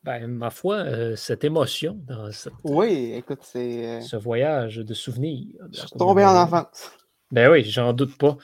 ben, 0.04 0.26
ma 0.26 0.50
foi, 0.50 0.76
euh, 0.76 1.16
cette 1.16 1.44
émotion 1.44 1.98
dans 2.04 2.28
oui, 2.64 3.14
écoute, 3.14 3.38
c'est, 3.40 3.86
euh, 3.86 4.00
ce 4.02 4.16
voyage 4.16 4.76
de 4.76 4.92
souvenirs. 4.92 5.56
Je 5.72 5.80
suis 5.80 5.90
tombé 5.98 6.22
en 6.26 6.36
enfance. 6.36 6.92
Ben 7.30 7.50
oui, 7.50 7.64
j'en 7.64 7.94
doute 7.94 8.18
pas. 8.18 8.36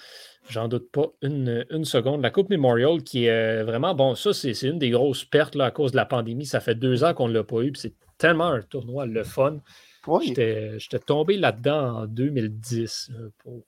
J'en 0.50 0.68
doute 0.68 0.90
pas 0.90 1.12
une, 1.22 1.64
une, 1.70 1.84
seconde. 1.84 2.22
La 2.22 2.30
Coupe 2.30 2.50
Memorial, 2.50 3.02
qui 3.02 3.26
est 3.26 3.60
euh, 3.60 3.64
vraiment, 3.64 3.94
bon, 3.94 4.14
ça, 4.14 4.32
c'est, 4.32 4.60
une 4.62 4.78
des 4.78 4.90
grosses 4.90 5.24
pertes 5.24 5.54
là, 5.54 5.66
à 5.66 5.70
cause 5.70 5.92
de 5.92 5.96
la 5.96 6.06
pandémie. 6.06 6.44
Ça 6.44 6.60
fait 6.60 6.74
deux 6.74 7.04
ans 7.04 7.14
qu'on 7.14 7.28
ne 7.28 7.34
l'a 7.34 7.44
pas 7.44 7.60
eu, 7.60 7.72
c'est 7.76 7.94
tellement 8.18 8.48
un 8.48 8.62
tournoi 8.62 9.06
le 9.06 9.22
fun. 9.22 9.60
Oui. 10.06 10.26
J'étais, 10.28 10.98
tombé 10.98 11.36
là-dedans 11.36 12.00
en 12.00 12.06
2010 12.06 13.12
pour 13.38 13.64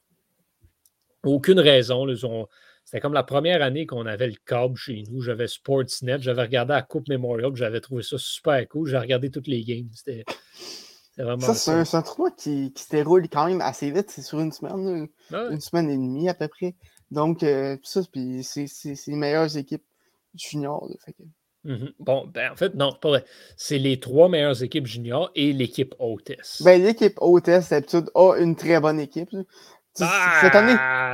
aucune 1.25 1.61
raison. 1.61 2.07
C'était 2.85 3.01
comme 3.01 3.13
la 3.13 3.23
première 3.23 3.63
année 3.63 3.87
qu'on 3.87 4.07
avait 4.07 4.27
le 4.27 4.37
câble 4.45 4.77
chez 4.77 5.05
nous. 5.09 5.21
J'avais 5.21 5.47
Sportsnet, 5.47 6.21
j'avais 6.21 6.43
regardé 6.43 6.73
la 6.73 6.83
Coupe 6.83 7.09
Memorial, 7.09 7.55
j'avais 7.55 7.81
trouvé 7.81 8.03
ça 8.03 8.17
super 8.19 8.67
cool. 8.69 8.89
J'ai 8.89 8.99
regardé 8.99 9.31
toutes 9.31 9.47
les 9.47 9.63
games. 9.63 9.89
C'était. 9.93 10.25
Ça, 11.17 11.55
c'est 11.55 11.71
un, 11.71 11.85
un, 11.99 12.03
tournoi 12.03 12.31
qui, 12.31 12.73
qui, 12.73 12.85
se 12.85 12.91
déroule 12.91 13.29
quand 13.29 13.47
même 13.47 13.61
assez 13.61 13.91
vite. 13.91 14.11
C'est 14.11 14.23
sur 14.23 14.41
une 14.41 14.53
semaine, 14.53 15.09
une 15.31 15.61
semaine 15.61 15.91
et 15.91 15.97
demie 15.97 16.29
à 16.29 16.35
peu 16.35 16.49
près. 16.49 16.75
Donc, 17.11 17.43
euh, 17.43 17.77
ça, 17.83 18.01
c'est 18.43 19.07
les 19.07 19.17
meilleures 19.17 19.57
équipes 19.57 19.85
juniors. 20.35 20.89
Mhm. 21.65 21.93
Bon, 22.01 22.27
ben 22.27 22.53
en 22.53 22.57
fait, 22.57 22.75
non, 22.75 22.93
pas 22.93 23.09
vrai. 23.09 23.25
C'est 23.57 23.79
les 23.79 24.01
trois 24.01 24.29
meilleures 24.29 24.63
équipes 24.63 24.87
juniors 24.87 25.31
et 25.35 25.53
l'équipe 25.53 25.95
hôtesse. 25.99 26.63
Ben, 26.65 26.83
l'équipe 26.83 27.19
hôtesse, 27.21 27.69
d'habitude, 27.69 28.11
a 28.15 28.37
une 28.39 28.57
très 28.57 28.81
bonne 28.81 28.99
équipe. 28.99 29.29
Ah, 30.01 30.39
cette 30.41 30.55
année, 30.55 30.73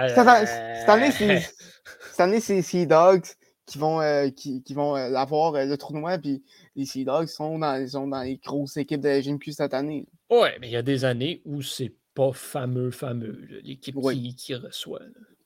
cette, 0.08 0.88
année, 0.88 1.10
cette 1.10 2.20
année, 2.20 2.40
c'est 2.40 2.62
Sea 2.62 2.86
Dogs 2.86 3.26
qui 3.68 3.78
vont, 3.78 4.00
euh, 4.00 4.30
qui, 4.30 4.62
qui, 4.62 4.74
vont 4.74 4.96
euh, 4.96 5.14
avoir 5.14 5.54
euh, 5.54 5.64
le 5.64 5.76
tournoi, 5.76 6.16
puis 6.18 6.42
les 6.78 6.86
Sea 6.86 7.04
Dogs 7.04 7.26
sont 7.26 7.58
dans, 7.58 7.88
sont 7.88 8.06
dans 8.06 8.22
les 8.22 8.36
grosses 8.36 8.76
équipes 8.76 9.00
de 9.00 9.08
la 9.08 9.20
GMQ 9.20 9.52
cette 9.52 9.74
année. 9.74 10.06
Oui, 10.30 10.48
mais 10.60 10.68
il 10.68 10.72
y 10.72 10.76
a 10.76 10.82
des 10.82 11.04
années 11.04 11.42
où 11.44 11.60
c'est 11.60 11.94
pas 12.14 12.32
fameux, 12.32 12.90
fameux, 12.90 13.46
l'équipe 13.62 13.96
qui, 14.00 14.34
qui, 14.36 14.54
reçoit. 14.54 15.00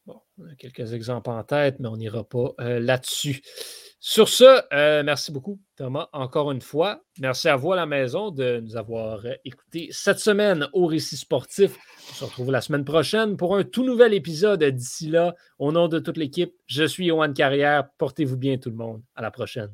Bon, 0.06 0.20
on 0.38 0.44
a 0.44 0.54
quelques 0.54 0.92
exemples 0.92 1.30
en 1.30 1.42
tête, 1.42 1.80
mais 1.80 1.88
on 1.88 1.96
n'ira 1.96 2.24
pas 2.24 2.54
là-dessus. 2.58 3.42
Sur 4.04 4.28
ce, 4.28 4.60
euh, 4.74 5.04
merci 5.04 5.30
beaucoup, 5.30 5.60
Thomas, 5.76 6.08
encore 6.12 6.50
une 6.50 6.60
fois. 6.60 7.04
Merci 7.20 7.48
à 7.48 7.54
vous 7.54 7.72
à 7.72 7.76
la 7.76 7.86
maison 7.86 8.32
de 8.32 8.58
nous 8.58 8.76
avoir 8.76 9.24
euh, 9.24 9.34
écoutés 9.44 9.90
cette 9.92 10.18
semaine 10.18 10.66
au 10.72 10.86
Récit 10.86 11.16
sportif. 11.16 11.78
On 12.10 12.14
se 12.14 12.24
retrouve 12.24 12.50
la 12.50 12.60
semaine 12.60 12.84
prochaine 12.84 13.36
pour 13.36 13.56
un 13.56 13.62
tout 13.62 13.84
nouvel 13.84 14.12
épisode. 14.12 14.64
D'ici 14.64 15.08
là, 15.08 15.36
au 15.60 15.70
nom 15.70 15.86
de 15.86 16.00
toute 16.00 16.16
l'équipe, 16.16 16.52
je 16.66 16.82
suis 16.82 17.06
Yohan 17.06 17.32
Carrière. 17.32 17.88
Portez-vous 17.96 18.36
bien, 18.36 18.58
tout 18.58 18.70
le 18.70 18.76
monde. 18.76 19.02
À 19.14 19.22
la 19.22 19.30
prochaine. 19.30 19.70